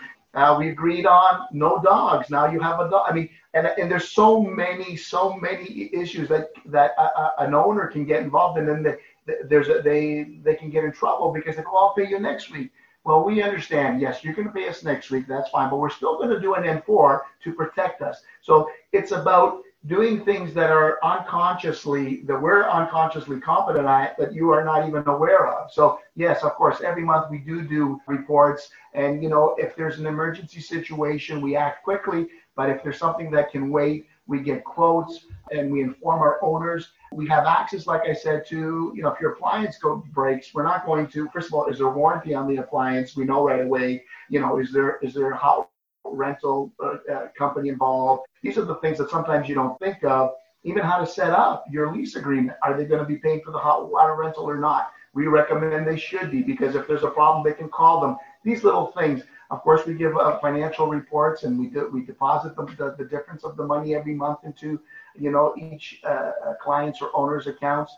[0.59, 2.29] we agreed on no dogs.
[2.29, 3.05] Now you have a dog.
[3.07, 7.53] I mean, and, and there's so many, so many issues that that a, a, an
[7.53, 8.97] owner can get involved in, and they,
[9.45, 12.51] there's a, they they can get in trouble because they go, "I'll pay you next
[12.51, 12.71] week."
[13.05, 13.99] Well, we understand.
[14.01, 15.27] Yes, you're going to pay us next week.
[15.27, 18.23] That's fine, but we're still going to do an N4 to protect us.
[18.41, 24.49] So it's about doing things that are unconsciously that we're unconsciously competent at that you
[24.49, 25.71] are not even aware of.
[25.71, 28.69] So yes of course every month we do do reports.
[28.93, 32.27] And you know if there's an emergency situation we act quickly.
[32.55, 36.91] But if there's something that can wait we get quotes and we inform our owners.
[37.11, 40.63] We have access like i said to you know if your appliance go breaks we're
[40.63, 43.17] not going to first of all is there warranty on the appliance?
[43.17, 45.67] We know right away you know is there is there a hot
[46.05, 48.23] rental uh, uh, company involved.
[48.41, 50.31] These are the things that sometimes you don't think of.
[50.65, 52.57] Even how to set up your lease agreement.
[52.63, 54.91] Are they going to be paying for the hot water rental or not?
[55.13, 58.17] We recommend they should be because if there's a problem, they can call them.
[58.43, 59.23] These little things.
[59.51, 63.05] Of course, we give uh, financial reports and we do, we deposit the, the, the,
[63.05, 64.79] difference of the money every month into
[65.15, 67.93] you know each uh, uh client's or owner's accounts.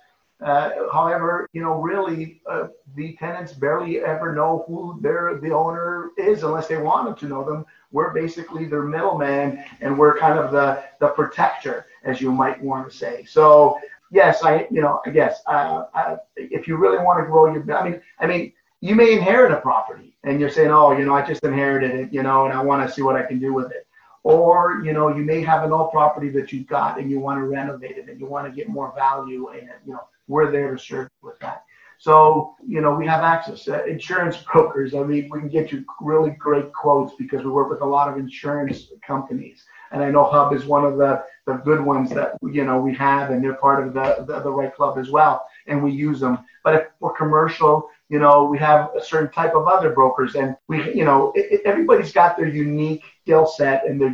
[0.46, 6.12] Uh, however, you know, really, uh, the tenants barely ever know who their the owner
[6.20, 7.66] is unless they wanted to know them.
[7.92, 12.88] We're basically their middleman, and we're kind of the the protector, as you might want
[12.88, 13.26] to say.
[13.26, 13.80] So,
[14.12, 17.64] yes, I, you know, I guess uh, I, if you really want to grow your,
[17.76, 21.16] I mean, I mean, you may inherit a property, and you're saying, oh, you know,
[21.16, 23.52] I just inherited it, you know, and I want to see what I can do
[23.52, 23.85] with it
[24.26, 27.40] or you know you may have an old property that you've got and you want
[27.40, 30.52] to renovate it and you want to get more value in it you know we're
[30.52, 31.64] there to serve with that.
[32.00, 33.68] So you know we have access.
[33.68, 37.70] Uh, insurance brokers i mean we can get you really great quotes because we work
[37.70, 39.64] with a lot of insurance companies.
[39.92, 42.96] And i know hub is one of the the good ones that you know we
[42.96, 45.46] have and they're part of the the, the REITE Club as well.
[45.68, 46.40] And we use them.
[46.64, 50.56] But if we're commercial you know we have a certain type of other brokers and
[50.68, 54.10] we you know it, it, everybody's got their unique skill set and their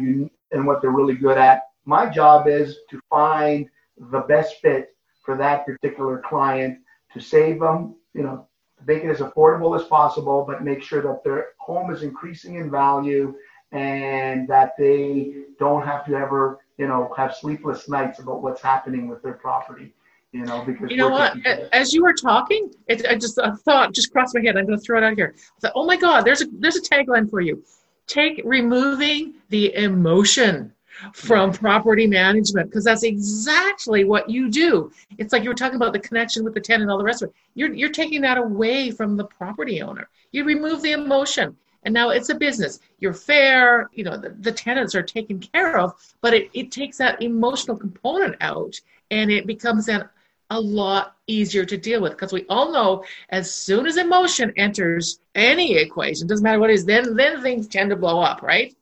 [0.51, 1.63] and what they're really good at.
[1.85, 3.69] My job is to find
[4.11, 6.79] the best fit for that particular client
[7.13, 8.47] to save them, you know,
[8.85, 12.69] make it as affordable as possible, but make sure that their home is increasing in
[12.71, 13.35] value
[13.71, 19.07] and that they don't have to ever, you know, have sleepless nights about what's happening
[19.07, 19.93] with their property.
[20.33, 21.35] You know, because you know what?
[21.73, 24.55] As you were talking, it, I just a thought just crossed my head.
[24.55, 25.35] I'm going to throw it out here.
[25.35, 27.63] I thought, oh my God, there's a there's a tagline for you
[28.11, 30.73] take removing the emotion
[31.13, 34.91] from property management because that's exactly what you do.
[35.17, 37.23] It's like you were talking about the connection with the tenant and all the rest
[37.23, 37.35] of it.
[37.55, 40.09] You're, you're taking that away from the property owner.
[40.31, 42.79] You remove the emotion and now it's a business.
[42.99, 46.97] You're fair, you know, the, the tenants are taken care of, but it, it takes
[46.97, 48.79] that emotional component out
[49.09, 50.07] and it becomes an
[50.51, 55.21] a lot easier to deal with because we all know as soon as emotion enters
[55.33, 58.75] any equation, doesn't matter what it is, then then things tend to blow up, right?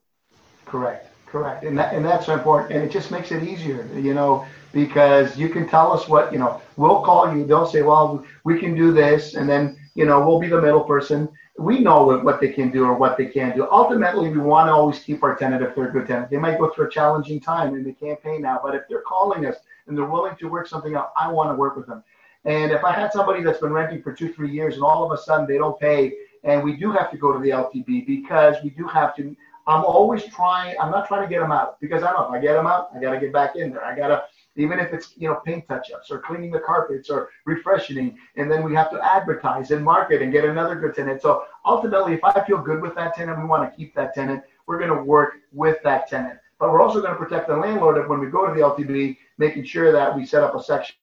[0.66, 4.46] Correct, correct, and that and that's important, and it just makes it easier, you know,
[4.74, 6.60] because you can tell us what you know.
[6.76, 7.46] We'll call you.
[7.46, 10.84] They'll say, well, we can do this, and then you know we'll be the middle
[10.84, 11.30] person.
[11.60, 13.68] We know what, what they can do or what they can't do.
[13.70, 16.32] Ultimately, we want to always keep our tenant if they're a good tenant.
[16.32, 19.46] They might go through a challenging time in the campaign now, but if they're calling
[19.46, 19.58] us
[19.90, 22.04] and they're willing to work something out, I want to work with them.
[22.46, 25.12] And if I had somebody that's been renting for two, three years and all of
[25.12, 26.14] a sudden they don't pay,
[26.44, 29.36] and we do have to go to the LTB because we do have to.
[29.68, 30.76] I'm always trying.
[30.80, 32.90] I'm not trying to get them out because I know if I get them out,
[32.96, 33.84] I got to get back in there.
[33.84, 34.24] I got to,
[34.56, 38.64] even if it's you know paint touch-ups or cleaning the carpets or refreshing, and then
[38.64, 41.22] we have to advertise and market and get another good tenant.
[41.22, 44.44] So ultimately, if I feel good with that tenant, we want to keep that tenant.
[44.66, 48.08] We're going to work with that tenant, but we're also going to protect the landlord
[48.10, 50.96] when we go to the LTB making sure that we set up a section,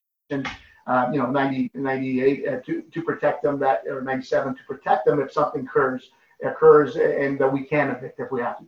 [0.87, 5.07] uh, you know, 90, 98 uh, to, to protect them that, or 97 to protect
[5.07, 6.11] them if something occurs,
[6.45, 8.67] occurs and that we can evict if we have to.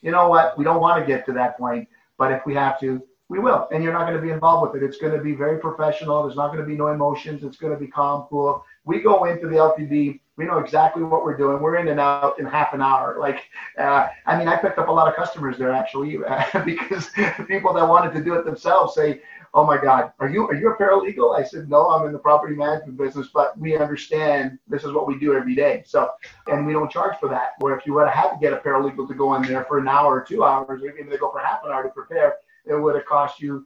[0.00, 0.56] You know what?
[0.58, 3.68] We don't want to get to that point, but if we have to, we will.
[3.72, 4.86] And you're not going to be involved with it.
[4.86, 6.22] It's going to be very professional.
[6.22, 7.42] There's not going to be no emotions.
[7.44, 8.64] It's going to be calm, cool.
[8.84, 11.60] We go into the LTB we know exactly what we're doing.
[11.60, 13.16] We're in and out in half an hour.
[13.20, 13.44] Like,
[13.78, 17.10] uh, I mean, I picked up a lot of customers there actually uh, because
[17.46, 19.22] people that wanted to do it themselves say,
[19.52, 22.18] "Oh my God, are you are you a paralegal?" I said, "No, I'm in the
[22.18, 26.10] property management business, but we understand this is what we do every day." So,
[26.48, 27.52] and we don't charge for that.
[27.58, 29.78] Where if you would have had to get a paralegal to go in there for
[29.78, 32.34] an hour or two hours, or even they go for half an hour to prepare,
[32.66, 33.64] it would have cost you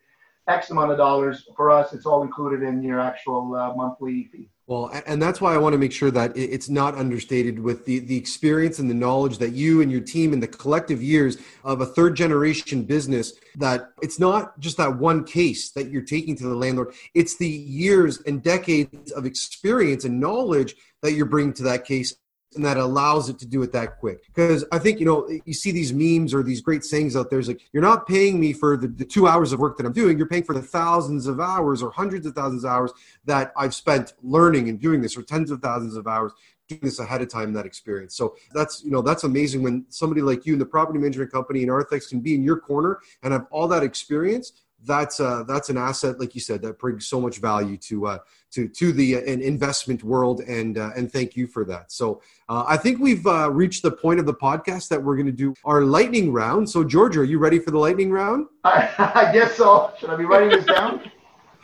[0.48, 1.48] X amount of dollars.
[1.56, 4.50] For us, it's all included in your actual uh, monthly fee.
[4.68, 8.00] Well, and that's why I want to make sure that it's not understated with the,
[8.00, 11.80] the experience and the knowledge that you and your team and the collective years of
[11.80, 16.44] a third generation business, that it's not just that one case that you're taking to
[16.44, 16.92] the landlord.
[17.14, 22.14] It's the years and decades of experience and knowledge that you're bringing to that case
[22.54, 24.24] and that allows it to do it that quick.
[24.26, 27.38] Because I think, you know, you see these memes or these great sayings out there.
[27.38, 29.92] It's like, you're not paying me for the, the two hours of work that I'm
[29.92, 30.16] doing.
[30.16, 32.92] You're paying for the thousands of hours or hundreds of thousands of hours
[33.26, 36.32] that I've spent learning and doing this or tens of thousands of hours
[36.68, 38.14] doing this ahead of time, that experience.
[38.14, 41.62] So that's, you know, that's amazing when somebody like you in the property management company
[41.62, 44.52] and Arthex can be in your corner and have all that experience
[44.84, 48.18] that's uh, that's an asset, like you said, that brings so much value to uh,
[48.52, 51.90] to to the uh, investment world, and uh, and thank you for that.
[51.90, 55.26] So uh, I think we've uh, reached the point of the podcast that we're going
[55.26, 56.68] to do our lightning round.
[56.70, 58.46] So Georgio, are you ready for the lightning round?
[58.64, 58.88] I,
[59.28, 59.92] I guess so.
[59.98, 61.10] Should I be writing this down?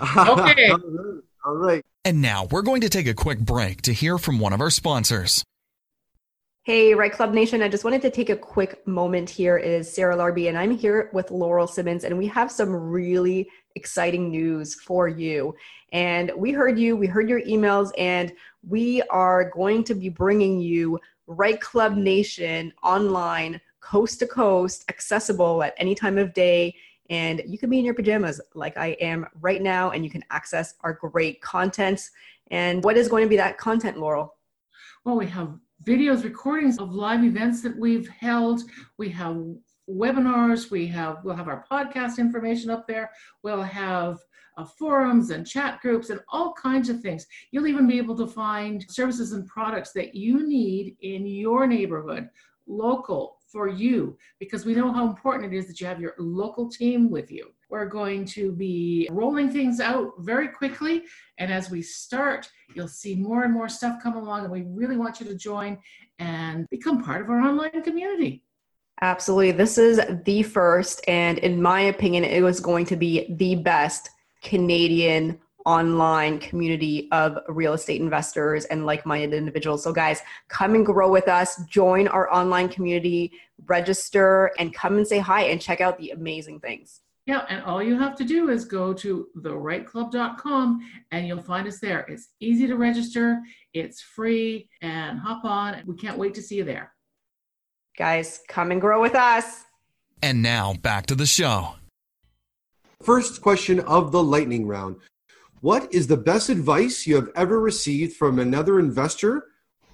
[0.03, 0.71] okay.
[0.71, 1.23] All right.
[1.47, 1.85] All right.
[2.05, 4.71] And now we're going to take a quick break to hear from one of our
[4.71, 5.45] sponsors.
[6.67, 9.59] Hey, REITE Club Nation, I just wanted to take a quick moment here.
[9.59, 13.51] It is Sarah Larbi, and I'm here with Laurel Simmons, and we have some really
[13.75, 15.55] exciting news for you.
[15.93, 18.33] And we heard you, we heard your emails, and
[18.67, 25.63] we are going to be bringing you REITE Club Nation online, coast to coast, accessible
[25.63, 26.75] at any time of day.
[27.11, 30.25] And you can be in your pajamas like I am right now, and you can
[30.31, 32.09] access our great content.
[32.51, 34.35] And what is going to be that content, Laurel?
[35.05, 38.63] Well, we have videos, recordings of live events that we've held.
[38.99, 39.37] We have
[39.89, 40.71] webinars.
[40.71, 43.11] We have we'll have our podcast information up there.
[43.43, 44.19] We'll have
[44.57, 47.27] uh, forums and chat groups and all kinds of things.
[47.51, 52.29] You'll even be able to find services and products that you need in your neighborhood,
[52.67, 56.69] local, for you because we know how important it is that you have your local
[56.69, 57.53] team with you.
[57.71, 61.05] We're going to be rolling things out very quickly.
[61.39, 64.43] And as we start, you'll see more and more stuff come along.
[64.43, 65.79] And we really want you to join
[66.19, 68.43] and become part of our online community.
[69.01, 69.53] Absolutely.
[69.53, 74.11] This is the first, and in my opinion, it was going to be the best
[74.43, 79.83] Canadian online community of real estate investors and like-minded individuals.
[79.83, 83.33] So guys, come and grow with us, join our online community,
[83.67, 87.01] register and come and say hi and check out the amazing things.
[87.27, 91.79] Yeah, and all you have to do is go to thereiteclub.com and you'll find us
[91.79, 92.01] there.
[92.01, 93.41] It's easy to register,
[93.73, 95.83] it's free, and hop on.
[95.87, 96.93] We can't wait to see you there.
[97.97, 99.65] Guys, come and grow with us.
[100.23, 101.77] And now back to the show.
[103.01, 104.97] First question of the lightning round
[105.65, 109.47] What is the best advice you have ever received from another investor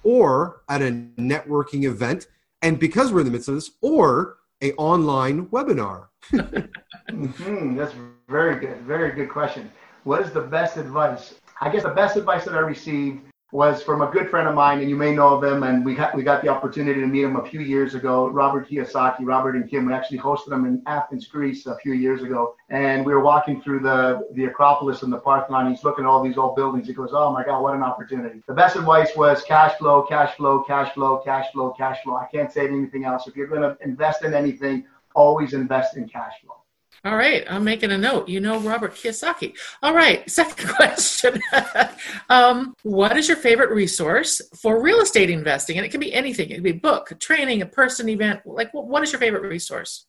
[0.03, 2.27] or at a networking event?
[2.61, 6.07] And because we're in the midst of this, or a online webinar?
[6.33, 7.77] mm-hmm.
[7.77, 7.93] That's
[8.27, 8.81] very good.
[8.81, 9.71] Very good question.
[10.03, 11.35] What is the best advice?
[11.61, 14.79] I guess the best advice that I received was from a good friend of mine,
[14.79, 15.63] and you may know of him.
[15.63, 18.29] And we got we got the opportunity to meet him a few years ago.
[18.29, 19.85] Robert Kiyosaki, Robert and Kim.
[19.85, 22.55] We actually hosted him in Athens, Greece, a few years ago.
[22.69, 25.69] And we were walking through the the Acropolis and the Parthenon.
[25.69, 26.87] He's looking at all these old buildings.
[26.87, 30.35] He goes, "Oh my God, what an opportunity!" The best advice was cash flow, cash
[30.35, 32.15] flow, cash flow, cash flow, cash flow.
[32.15, 33.27] I can't say anything else.
[33.27, 36.60] If you're going to invest in anything, always invest in cash flow.
[37.03, 38.29] All right, I'm making a note.
[38.29, 39.55] You know Robert Kiyosaki.
[39.81, 41.41] All right, second question.
[42.29, 45.77] um, what is your favorite resource for real estate investing?
[45.77, 46.51] And it can be anything.
[46.51, 48.41] It could be a book, a training, a person, event.
[48.45, 50.05] Like, what is your favorite resource?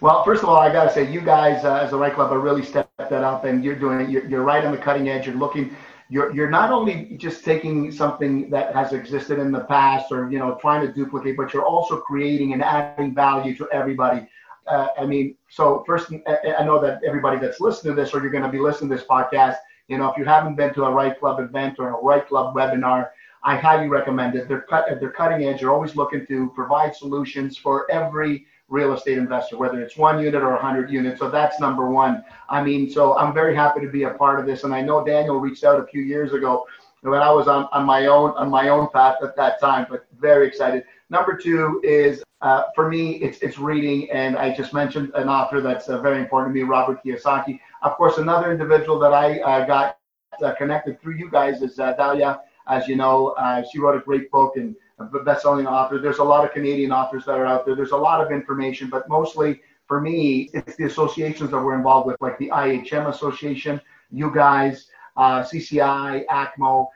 [0.00, 2.30] Well, first of all, I got to say, you guys uh, as the REITE Club
[2.30, 4.10] are really stepped that up, and you're doing.
[4.10, 5.26] You're, you're right on the cutting edge.
[5.26, 5.74] You're looking.
[6.10, 10.38] You're you're not only just taking something that has existed in the past, or you
[10.38, 14.26] know, trying to duplicate, but you're also creating and adding value to everybody
[14.66, 18.30] uh, I mean, so first, I know that everybody that's listening to this, or you're
[18.30, 19.56] going to be listening to this podcast,
[19.88, 22.54] you know, if you haven't been to a REITE Club event or a REITE Club
[22.54, 23.10] webinar,
[23.42, 24.48] I highly recommend it.
[24.48, 25.60] They're cut, they're cutting edge.
[25.60, 30.42] They're always looking to provide solutions for every real estate investor, whether it's one unit
[30.42, 31.18] or 100 units.
[31.18, 32.24] So that's number one.
[32.48, 34.64] I mean, so I'm very happy to be a part of this.
[34.64, 36.66] And I know Daniel reached out a few years ago
[37.02, 40.06] when I was on, on my own on my own path at that time, but
[40.18, 40.84] very excited.
[41.10, 45.62] Number two is uh, for me, it's it's reading, and I just mentioned an author
[45.62, 47.58] that's uh, very important to me, Robert Kiyosaki.
[47.80, 49.96] Of course, another individual that I uh, got
[50.42, 52.40] uh, connected through you guys is uh, Dalia.
[52.68, 55.98] As you know, uh, she wrote a great book and a best-selling author.
[55.98, 57.74] There's a lot of Canadian authors that are out there.
[57.74, 62.06] There's a lot of information, but mostly for me, it's the associations that we're involved
[62.06, 63.80] with, like the IHM Association,
[64.10, 66.88] you guys, CCI, ACMO,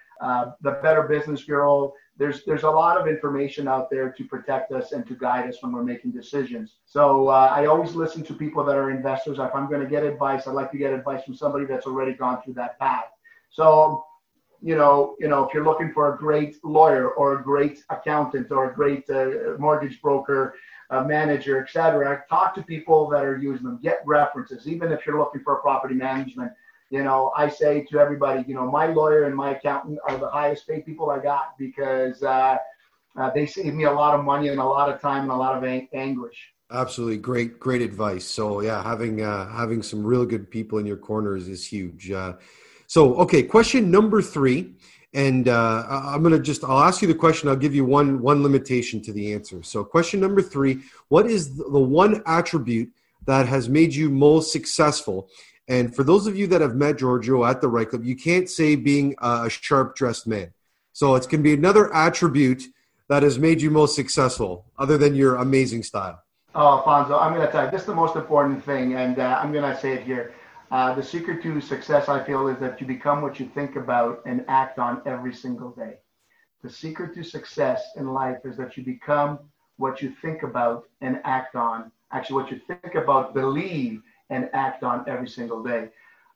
[0.61, 4.93] the Better Business Bureau there's there's a lot of information out there to protect us
[4.93, 6.77] and to guide us when we're making decisions.
[6.85, 9.39] So uh, I always listen to people that are investors.
[9.39, 12.13] If I'm going to get advice, I'd like to get advice from somebody that's already
[12.13, 13.05] gone through that path.
[13.51, 14.05] So
[14.61, 18.51] you know, you know, if you're looking for a great lawyer or a great accountant
[18.51, 20.55] or a great uh, mortgage broker,
[20.91, 23.79] uh, manager, etc., talk to people that are using them.
[23.83, 26.53] Get references, even if you're looking for a property management
[26.91, 30.29] you know, I say to everybody, you know, my lawyer and my accountant are the
[30.29, 32.57] highest paid people I got because uh,
[33.17, 35.37] uh, they save me a lot of money and a lot of time and a
[35.37, 36.53] lot of ang- anguish.
[36.71, 38.25] Absolutely, great, great advice.
[38.25, 42.11] So yeah, having uh, having some real good people in your corners is huge.
[42.11, 42.35] Uh,
[42.87, 44.75] so okay, question number three,
[45.15, 47.49] and uh, I'm gonna just I'll ask you the question.
[47.49, 49.63] I'll give you one one limitation to the answer.
[49.63, 52.91] So question number three: What is the one attribute
[53.27, 55.31] that has made you most successful?
[55.69, 58.49] And for those of you that have met Georgio at the REITE Club, you can't
[58.49, 60.53] say being a sharp dressed man.
[60.95, 62.65] So it's going to be another attribute
[63.09, 66.23] that has made you most successful, other than your amazing style.
[66.55, 69.39] Oh, Alfonso, I'm going to tell you, this is the most important thing, and uh,
[69.41, 70.35] I'm going to say it here.
[70.71, 74.23] Uh, the secret to success, I feel, is that you become what you think about
[74.27, 75.95] and act on every single day.
[76.63, 79.39] The secret to success in life is that you become
[79.77, 81.93] what you think about and act on.
[82.11, 85.89] Actually, what you think about, believe, and act on every single day.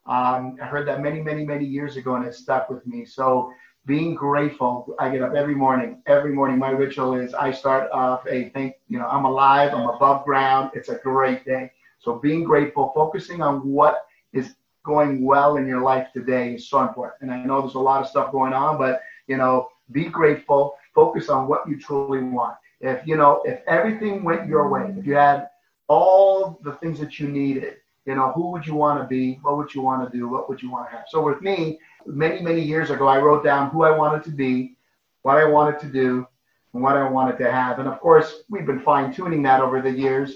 [0.07, 3.05] Um, I heard that many, many, many years ago, and it stuck with me.
[3.05, 3.53] So
[3.87, 6.03] being grateful, I get up every morning.
[6.07, 9.89] Every morning, my ritual is I start off a think, you know, I'm alive, I'm
[9.89, 10.71] above ground.
[10.75, 11.71] It's a great day.
[11.99, 16.81] So being grateful, focusing on what is going well in your life today is so
[16.83, 17.23] important.
[17.23, 20.77] And I know there's a lot of stuff going on, but you know, be grateful,
[20.95, 22.57] focus on what you truly want.
[22.81, 25.49] If you know, if everything went your way, if you had
[25.89, 27.77] all the things that you needed,
[28.07, 29.39] you know, who would you want to be?
[29.43, 30.29] What would you want to do?
[30.29, 31.05] What would you want to have?
[31.09, 34.77] So with me, many, many years ago, I wrote down who I wanted to be,
[35.23, 36.27] what I wanted to do,
[36.75, 37.79] and what I wanted to have.
[37.79, 40.35] And of course, we've been fine tuning that over the years.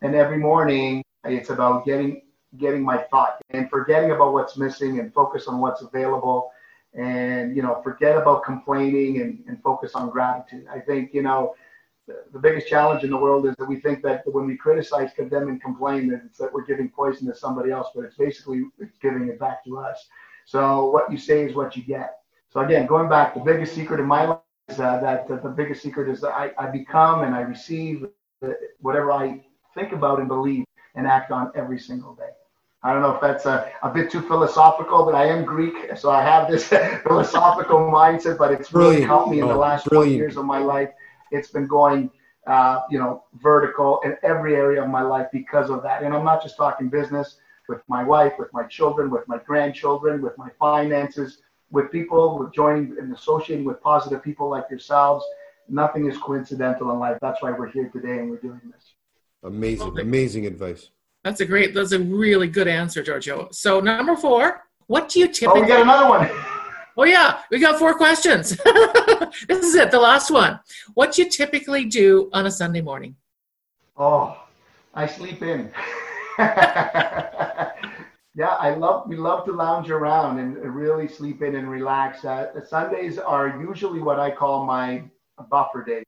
[0.00, 2.22] And every morning, it's about getting
[2.58, 6.50] getting my thought and forgetting about what's missing and focus on what's available
[6.94, 11.54] and you know forget about complaining and, and focus on gratitude i think you know
[12.06, 15.48] the, biggest challenge in the world is that we think that when we criticize condemn
[15.48, 18.96] and complain that it's that we're giving poison to somebody else but it's basically it's
[19.00, 20.08] giving it back to us
[20.44, 22.18] so what you say is what you get
[22.50, 24.38] so again going back the biggest secret in my life
[24.68, 28.06] is uh, that, that the biggest secret is that I, I become and i receive
[28.80, 29.40] whatever i
[29.74, 32.30] think about and believe and act on every single day
[32.84, 36.10] I don't know if that's a, a bit too philosophical, but I am Greek, so
[36.10, 36.66] I have this
[37.04, 38.38] philosophical mindset.
[38.38, 39.06] But it's really brilliant.
[39.06, 40.16] helped me in the oh, last brilliant.
[40.16, 40.90] 20 years of my life.
[41.32, 42.10] It's been going,
[42.46, 46.02] uh, you know, vertical in every area of my life because of that.
[46.02, 50.22] And I'm not just talking business with my wife, with my children, with my grandchildren,
[50.22, 51.38] with my finances,
[51.70, 55.24] with people, with joining and associating with positive people like yourselves.
[55.68, 57.18] Nothing is coincidental in life.
[57.20, 58.94] That's why we're here today and we're doing this.
[59.42, 60.90] Amazing, amazing advice.
[61.24, 63.52] That's a great, that's a really good answer, Georgio.
[63.54, 65.60] So number four, what do you typically?
[65.60, 66.30] Oh, we got another one.
[66.96, 68.50] Oh yeah, we got four questions.
[69.48, 70.60] this is it, the last one.
[70.94, 73.16] What you typically do on a Sunday morning?
[73.96, 74.42] Oh,
[74.94, 75.70] I sleep in.
[76.38, 77.72] yeah,
[78.36, 79.08] I love.
[79.08, 82.24] We love to lounge around and really sleep in and relax.
[82.24, 85.04] Uh, Sundays are usually what I call my
[85.50, 86.04] buffer days.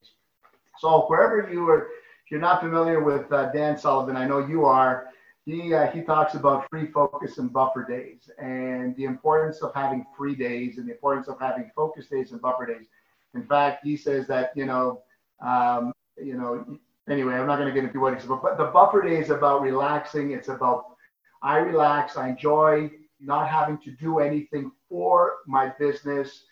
[0.79, 1.89] So wherever you are
[2.25, 5.09] if you're not familiar with uh, Dan Sullivan, I know you are.
[5.47, 10.07] He uh, he talks about free focus and buffer days, and the importance of having
[10.17, 12.87] free days, and the importance of having focus days and buffer days.
[13.35, 15.03] In fact, he says that you know,
[15.41, 16.79] um, you know.
[17.11, 19.29] Anyway, I'm not going to get into what he says, but the buffer day is
[19.29, 20.31] about relaxing.
[20.33, 20.97] It's about
[21.43, 22.17] I relax.
[22.17, 22.91] I enjoy
[23.21, 26.45] not having to do anything for my business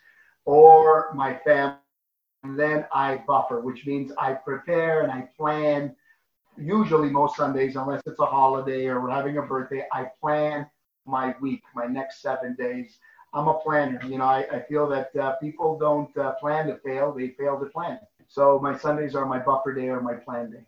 [0.45, 1.77] or my family
[2.43, 5.95] and then I buffer, which means I prepare and I plan.
[6.57, 10.67] Usually, most Sundays, unless it's a holiday or we're having a birthday, I plan
[11.05, 12.99] my week, my next seven days.
[13.33, 13.99] I'm a planner.
[14.05, 17.59] You know, I, I feel that uh, people don't uh, plan to fail; they fail
[17.59, 17.99] to plan.
[18.27, 20.65] So my Sundays are my buffer day or my plan day.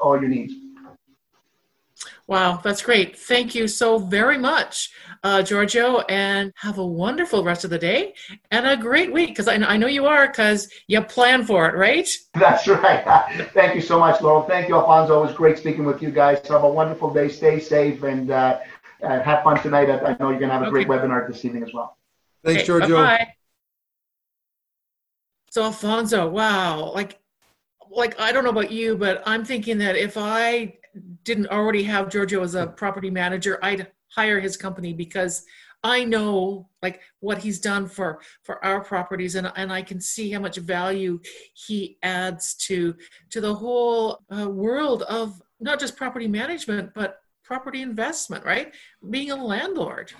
[0.00, 0.54] all your needs.
[2.28, 3.16] Wow, that's great.
[3.16, 4.90] Thank you so very much,
[5.22, 8.14] uh, Georgio, and have a wonderful rest of the day
[8.50, 11.76] and a great week because I, I, know you are because you plan for it,
[11.76, 12.08] right?
[12.34, 13.04] That's right.
[13.54, 14.42] Thank you so much, Laurel.
[14.42, 15.22] Thank you, Alfonso.
[15.22, 16.44] It was great speaking with you guys.
[16.48, 17.28] Have a wonderful day.
[17.28, 18.58] Stay safe and uh,
[19.04, 19.88] uh, have fun tonight.
[19.88, 20.84] I know you're going to have a okay.
[20.84, 21.96] great webinar this evening as well.
[22.44, 22.96] Thanks, okay, Georgio.
[22.96, 23.34] Bye-bye.
[25.50, 27.20] So Alfonso, wow, like
[27.88, 30.74] like I don't know about you, but I'm thinking that if I
[31.24, 35.44] didn't already have Georgio as a property manager, I'd hire his company because
[35.82, 40.30] I know like what he's done for for our properties and and I can see
[40.30, 41.20] how much value
[41.54, 42.94] he adds to
[43.30, 48.74] to the whole uh, world of not just property management but property investment, right?
[49.10, 50.12] Being a landlord.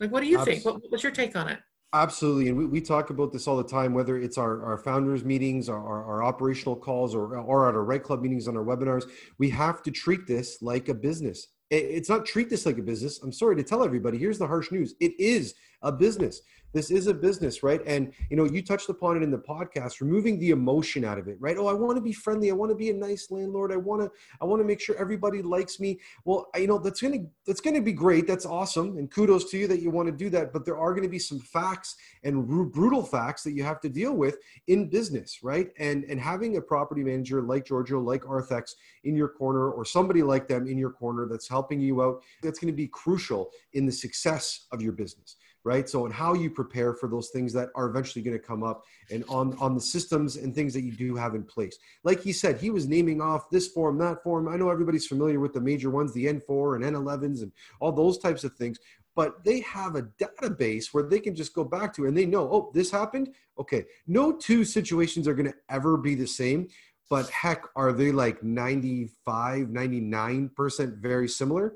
[0.00, 0.62] Like what do you Absolutely.
[0.62, 0.82] think?
[0.82, 1.60] What, what's your take on it?
[1.94, 2.48] Absolutely.
[2.48, 5.68] And we, we talk about this all the time, whether it's our, our founders meetings,
[5.68, 9.04] our, our, our, operational calls, or, or at our REITE Club meetings on our webinars.
[9.38, 11.48] We have to treat this like a business.
[11.70, 13.22] It's not treat this like a business.
[13.22, 14.18] I'm sorry to tell everybody.
[14.18, 14.94] Here's the harsh news.
[15.00, 16.42] It is a business
[16.72, 17.80] this is a business right?
[17.86, 21.28] And you know you touched upon it in the podcast removing the emotion out of
[21.28, 21.56] it right?
[21.58, 22.50] Oh i want to be friendly.
[22.50, 23.72] I want to be a nice landlord.
[23.72, 24.10] I want to
[24.40, 26.00] i want to make sure everybody likes me.
[26.24, 28.26] Well you know that's to that's to be great.
[28.26, 28.98] That's awesome.
[28.98, 30.52] And kudos to you that you want to do that.
[30.52, 34.12] But there are to be some facts and brutal facts that you have to deal
[34.12, 35.70] with in business right?
[35.78, 38.72] And and having a property manager like Georgio like arthex
[39.04, 42.58] in your corner or somebody like them in your corner that's helping you out that's
[42.58, 45.88] going to be crucial in the success of your business right?
[45.88, 48.84] So and how you prepare for those things that are eventually going to come up
[49.10, 51.78] and on on the systems and things that you do have in place.
[52.04, 54.48] Like he said he was naming off this form that form.
[54.48, 58.18] I know everybody's familiar with the major ones the n4 and n11s and all those
[58.18, 58.78] types of things
[59.14, 62.48] but they have a database where they can just go back to and they know
[62.50, 63.28] oh this happened?
[63.58, 66.68] Okay no two situations are going to ever be the same
[67.10, 71.74] but heck are they like 95 99% very similar?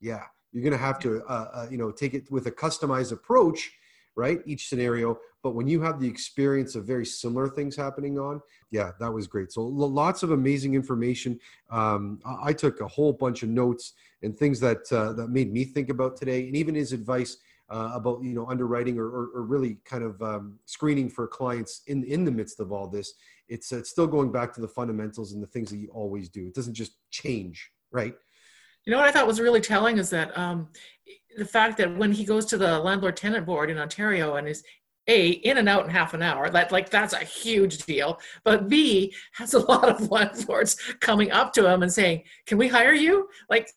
[0.00, 0.24] Yeah
[0.58, 3.70] you're going to have to, uh, uh, you know, take it with a customized approach,
[4.16, 4.40] right?
[4.44, 5.18] Each scenario.
[5.42, 8.40] But when you have the experience of very similar things happening on,
[8.72, 9.52] yeah, that was great.
[9.52, 11.38] So lots of amazing information.
[11.70, 13.92] Um, I took a whole bunch of notes
[14.22, 17.36] and things that uh, that made me think about today, and even his advice.
[17.70, 21.82] Uh, about you know underwriting or, or, or really kind of um, screening for clients
[21.86, 23.12] in in the midst of all this
[23.46, 26.46] it's, it's still going back to the fundamentals and the things that you always do
[26.46, 28.14] it doesn't just change right
[28.88, 30.66] you know what I thought was really telling is that um,
[31.36, 34.64] the fact that when he goes to the landlord tenant board in Ontario and is
[35.08, 38.68] a in and out in half an hour that like that's a huge deal but
[38.68, 42.94] b has a lot of landlords coming up to him and saying can we hire
[42.94, 43.28] you?
[43.50, 43.70] Like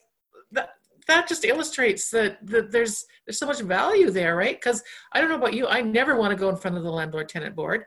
[0.54, 0.70] that
[1.08, 4.56] that just illustrates that, that there's there's so much value there right?
[4.56, 4.82] Because
[5.12, 7.28] i don't know about you i never want to go in front of the landlord
[7.28, 7.84] tenant board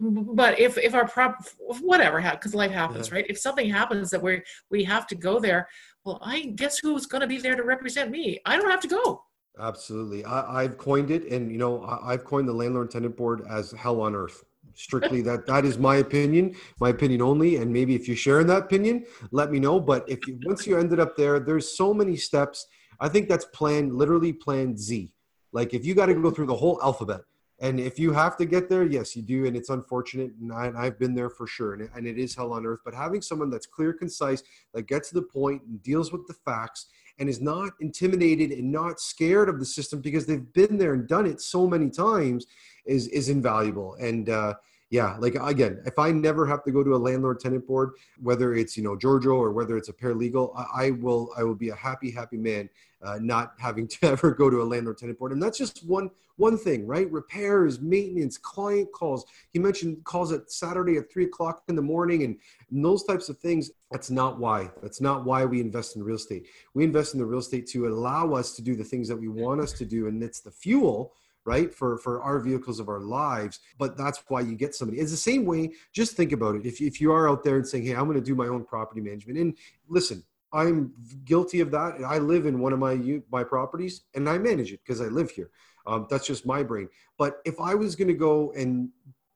[0.00, 1.44] but if if our prop
[1.80, 3.16] whatever because life happens yeah.
[3.16, 3.26] right?
[3.28, 5.68] If something happens that we we have to go there
[6.08, 8.40] well, I guess who's going to be there to represent me?
[8.46, 9.24] I don't have to go.
[9.60, 10.24] Absolutely.
[10.24, 13.72] I, have coined it, and you know, I, have coined the landlord tenant board as
[13.72, 14.42] hell on earth.
[14.74, 17.56] Strictly, that that is my opinion, my opinion only.
[17.56, 19.78] And maybe if you share in that opinion, let me know.
[19.78, 22.66] But if you, once you ended up there, there's so many steps.
[23.00, 25.12] I think that's plan, literally plan Z.
[25.52, 27.20] Like if you got to go through the whole alphabet,
[27.60, 29.46] and if you have to get there, yes, you do.
[29.46, 30.30] And it's unfortunate.
[30.40, 31.72] And, I, have been there for sure.
[31.72, 32.80] And it, and it is hell on earth.
[32.84, 34.44] But having someone that's clear, concise,
[34.74, 36.86] that gets to the point and deals with the facts
[37.18, 41.08] and is not intimidated and not scared of the system because they've been there and
[41.08, 42.46] done it so many times
[42.86, 43.94] is, is invaluable.
[43.94, 44.54] And, uh,
[44.90, 48.54] yeah, like again, if I never have to go to a landlord tenant board, whether
[48.54, 51.68] it's you know Georgio or whether it's a paralegal, I, I will I will be
[51.68, 52.70] a happy happy man,
[53.02, 55.32] uh, not having to ever go to a landlord tenant board.
[55.32, 57.10] And that's just one one thing, right?
[57.10, 59.26] Repairs, maintenance, client calls.
[59.52, 62.38] He mentioned calls at Saturday at three o'clock in the morning, and,
[62.70, 63.72] and those types of things.
[63.90, 64.70] That's not why.
[64.80, 66.46] That's not why we invest in real estate.
[66.74, 69.28] We invest in the real estate to allow us to do the things that we
[69.28, 71.12] want us to do, and it's the fuel
[71.44, 75.12] right for for our vehicles of our lives but that's why you get somebody it's
[75.12, 77.84] the same way just think about it if, if you are out there and saying
[77.84, 79.56] hey i'm going to do my own property management and
[79.88, 80.22] listen
[80.52, 80.92] i'm
[81.24, 84.80] guilty of that i live in one of my my properties and i manage it
[84.84, 85.50] because i live here
[85.86, 86.88] um, that's just my brain
[87.18, 88.90] but if i was going to go and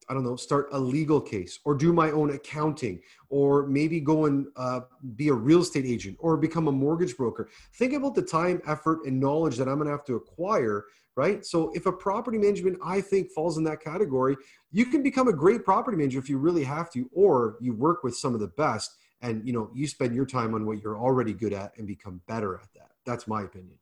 [0.08, 3.00] I don't know, start a legal case or do my own accounting
[3.30, 4.80] or maybe go and uh,
[5.16, 7.48] be a real estate agent or become a mortgage broker.
[7.76, 10.84] Think about the time, effort, and knowledge that I'm going to have to acquire
[11.16, 11.44] right?
[11.44, 14.36] So if a property management I think falls in that category,
[14.70, 18.02] you can become a great property manager if you really have to, or you work
[18.02, 20.98] with some of the best and you know you spend your time on what you're
[20.98, 22.90] already good at and become better at that.
[23.06, 23.78] That's my opinion.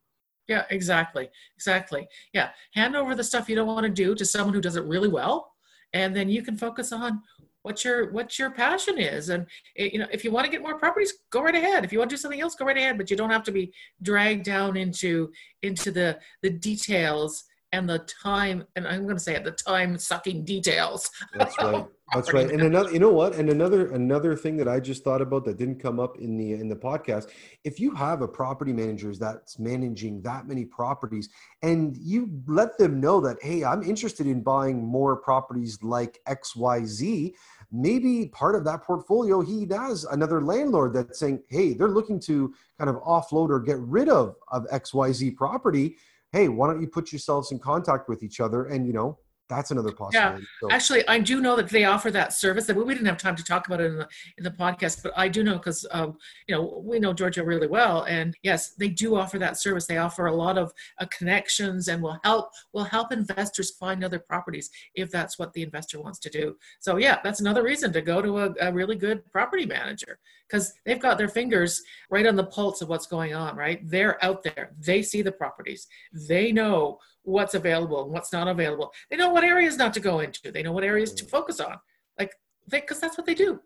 [0.48, 1.30] Yeah, exactly.
[1.56, 2.08] Exactly.
[2.32, 2.50] Yeah.
[2.74, 5.08] Hand over the stuff you don't want to do to someone who does it really
[5.08, 5.52] well.
[5.92, 7.22] And then you can focus on
[7.62, 10.62] what your what your passion is and it, you know if you want to get
[10.62, 12.96] more properties go right ahead if you want to do something else go right ahead
[12.96, 13.70] but you don't have to be
[14.02, 15.30] dragged down into
[15.62, 19.98] into the the details and the time and i'm going to say at the time
[19.98, 21.10] sucking details.
[21.34, 21.86] That's right.
[22.12, 22.50] That's right.
[22.50, 23.36] and another you know what?
[23.36, 26.54] And another another thing that i just thought about that didn't come up in the
[26.54, 27.28] in the podcast
[27.62, 31.28] if you have a property manager that's managing that many properties
[31.62, 37.32] and you let them know that hey i'm interested in buying more properties like xyz
[37.70, 42.52] maybe part of that portfolio he has another landlord that's saying hey they're looking to
[42.76, 45.96] kind of offload or get rid of of xyz property
[46.32, 49.18] hey, why don't you put yourselves in contact with each other and, you know,
[49.50, 50.42] that's another possibility.
[50.42, 50.70] Yeah, so.
[50.70, 52.66] actually, I do know that they offer that service.
[52.66, 54.08] That we didn't have time to talk about it in the
[54.38, 56.16] in the podcast, but I do know because um,
[56.46, 59.86] you know we know Georgio really well, and yes, they do offer that service.
[59.86, 64.20] They offer a lot of uh, connections and will help will help investors find other
[64.20, 66.56] properties if that's what the investor wants to do.
[66.78, 70.20] So yeah, that's another reason to go to a, a really good property manager
[70.50, 73.56] because they've got their fingers right on the pulse of what's going on.
[73.56, 74.72] Right, they're out there.
[74.78, 75.86] They see the properties.
[76.12, 78.92] They know what's available and what's not available.
[79.10, 80.50] They know what areas not to go into.
[80.50, 81.30] They know what areas to mm.
[81.30, 81.76] focus on.
[82.18, 82.32] Like,
[82.68, 83.60] because that's what they do.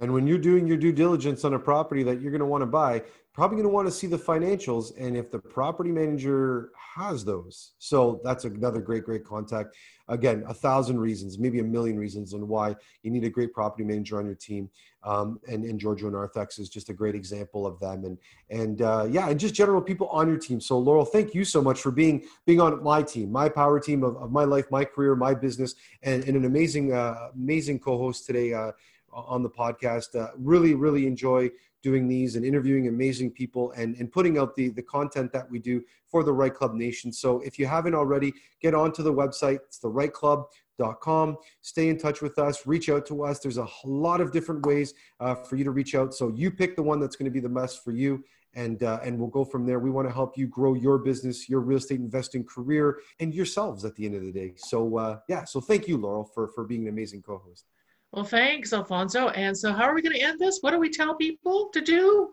[0.00, 2.62] And when you're doing your due diligence on a property that you're going to want
[2.62, 6.70] to buy, probably going to want to see the financials and if the property manager
[6.76, 7.72] has those.
[7.78, 9.76] So that's another great, great contact.
[10.08, 13.82] Again, a thousand reasons, maybe a million reasons on why you need a great property
[13.82, 14.70] manager on your team.
[15.02, 18.04] Um, and, and Georgio Narthex is just a great example of them.
[18.04, 18.18] And,
[18.50, 20.60] and uh, yeah, and just general people on your team.
[20.60, 24.04] So Laurel, thank you so much for being, being on my team, my power team
[24.04, 28.26] of, of my life, my career, my business, and, and an amazing, uh, amazing co-host
[28.26, 28.70] today uh,
[29.14, 30.14] on the podcast.
[30.14, 31.50] Uh, really, really enjoy
[31.84, 35.58] doing these and interviewing amazing people and, and putting out the, the content that we
[35.58, 37.12] do for the REITE Club Nation.
[37.12, 39.58] So if you haven't already, get onto the website.
[39.66, 41.36] It's the REITEClub.com.
[41.60, 42.66] Stay in touch with us.
[42.66, 43.38] Reach out to us.
[43.38, 46.14] There's a lot of different ways uh, for you to reach out.
[46.14, 48.24] So you pick the one that's going to be the best for you.
[48.54, 49.78] And, uh, and we'll go from there.
[49.80, 53.84] We want to help you grow your business, your real estate investing career, and yourselves
[53.84, 54.54] at the end of the day.
[54.56, 57.66] So, uh, yeah, so thank you, Laurel, for, for being an amazing co host.
[58.14, 59.30] Well, thanks, Alfonso.
[59.30, 60.58] And so, how are we going to end this?
[60.60, 62.30] What do we tell people to do?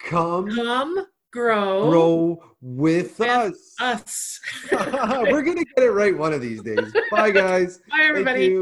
[0.00, 3.74] Come, come, grow, grow with, with us.
[3.80, 4.40] Us.
[4.72, 6.90] We're going to get it right one of these days.
[7.10, 7.80] Bye, guys.
[7.90, 8.56] Bye, everybody.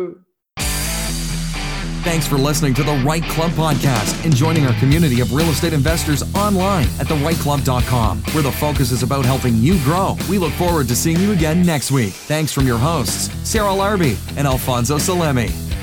[2.02, 5.72] Thanks for listening to the REITE Club podcast and joining our community of real estate
[5.72, 10.16] investors online at thereiteclub.com, where the focus is about helping you grow.
[10.30, 12.12] We look forward to seeing you again next week.
[12.12, 15.75] Thanks from your hosts, Sarah Larbi and Alfonso Salemi.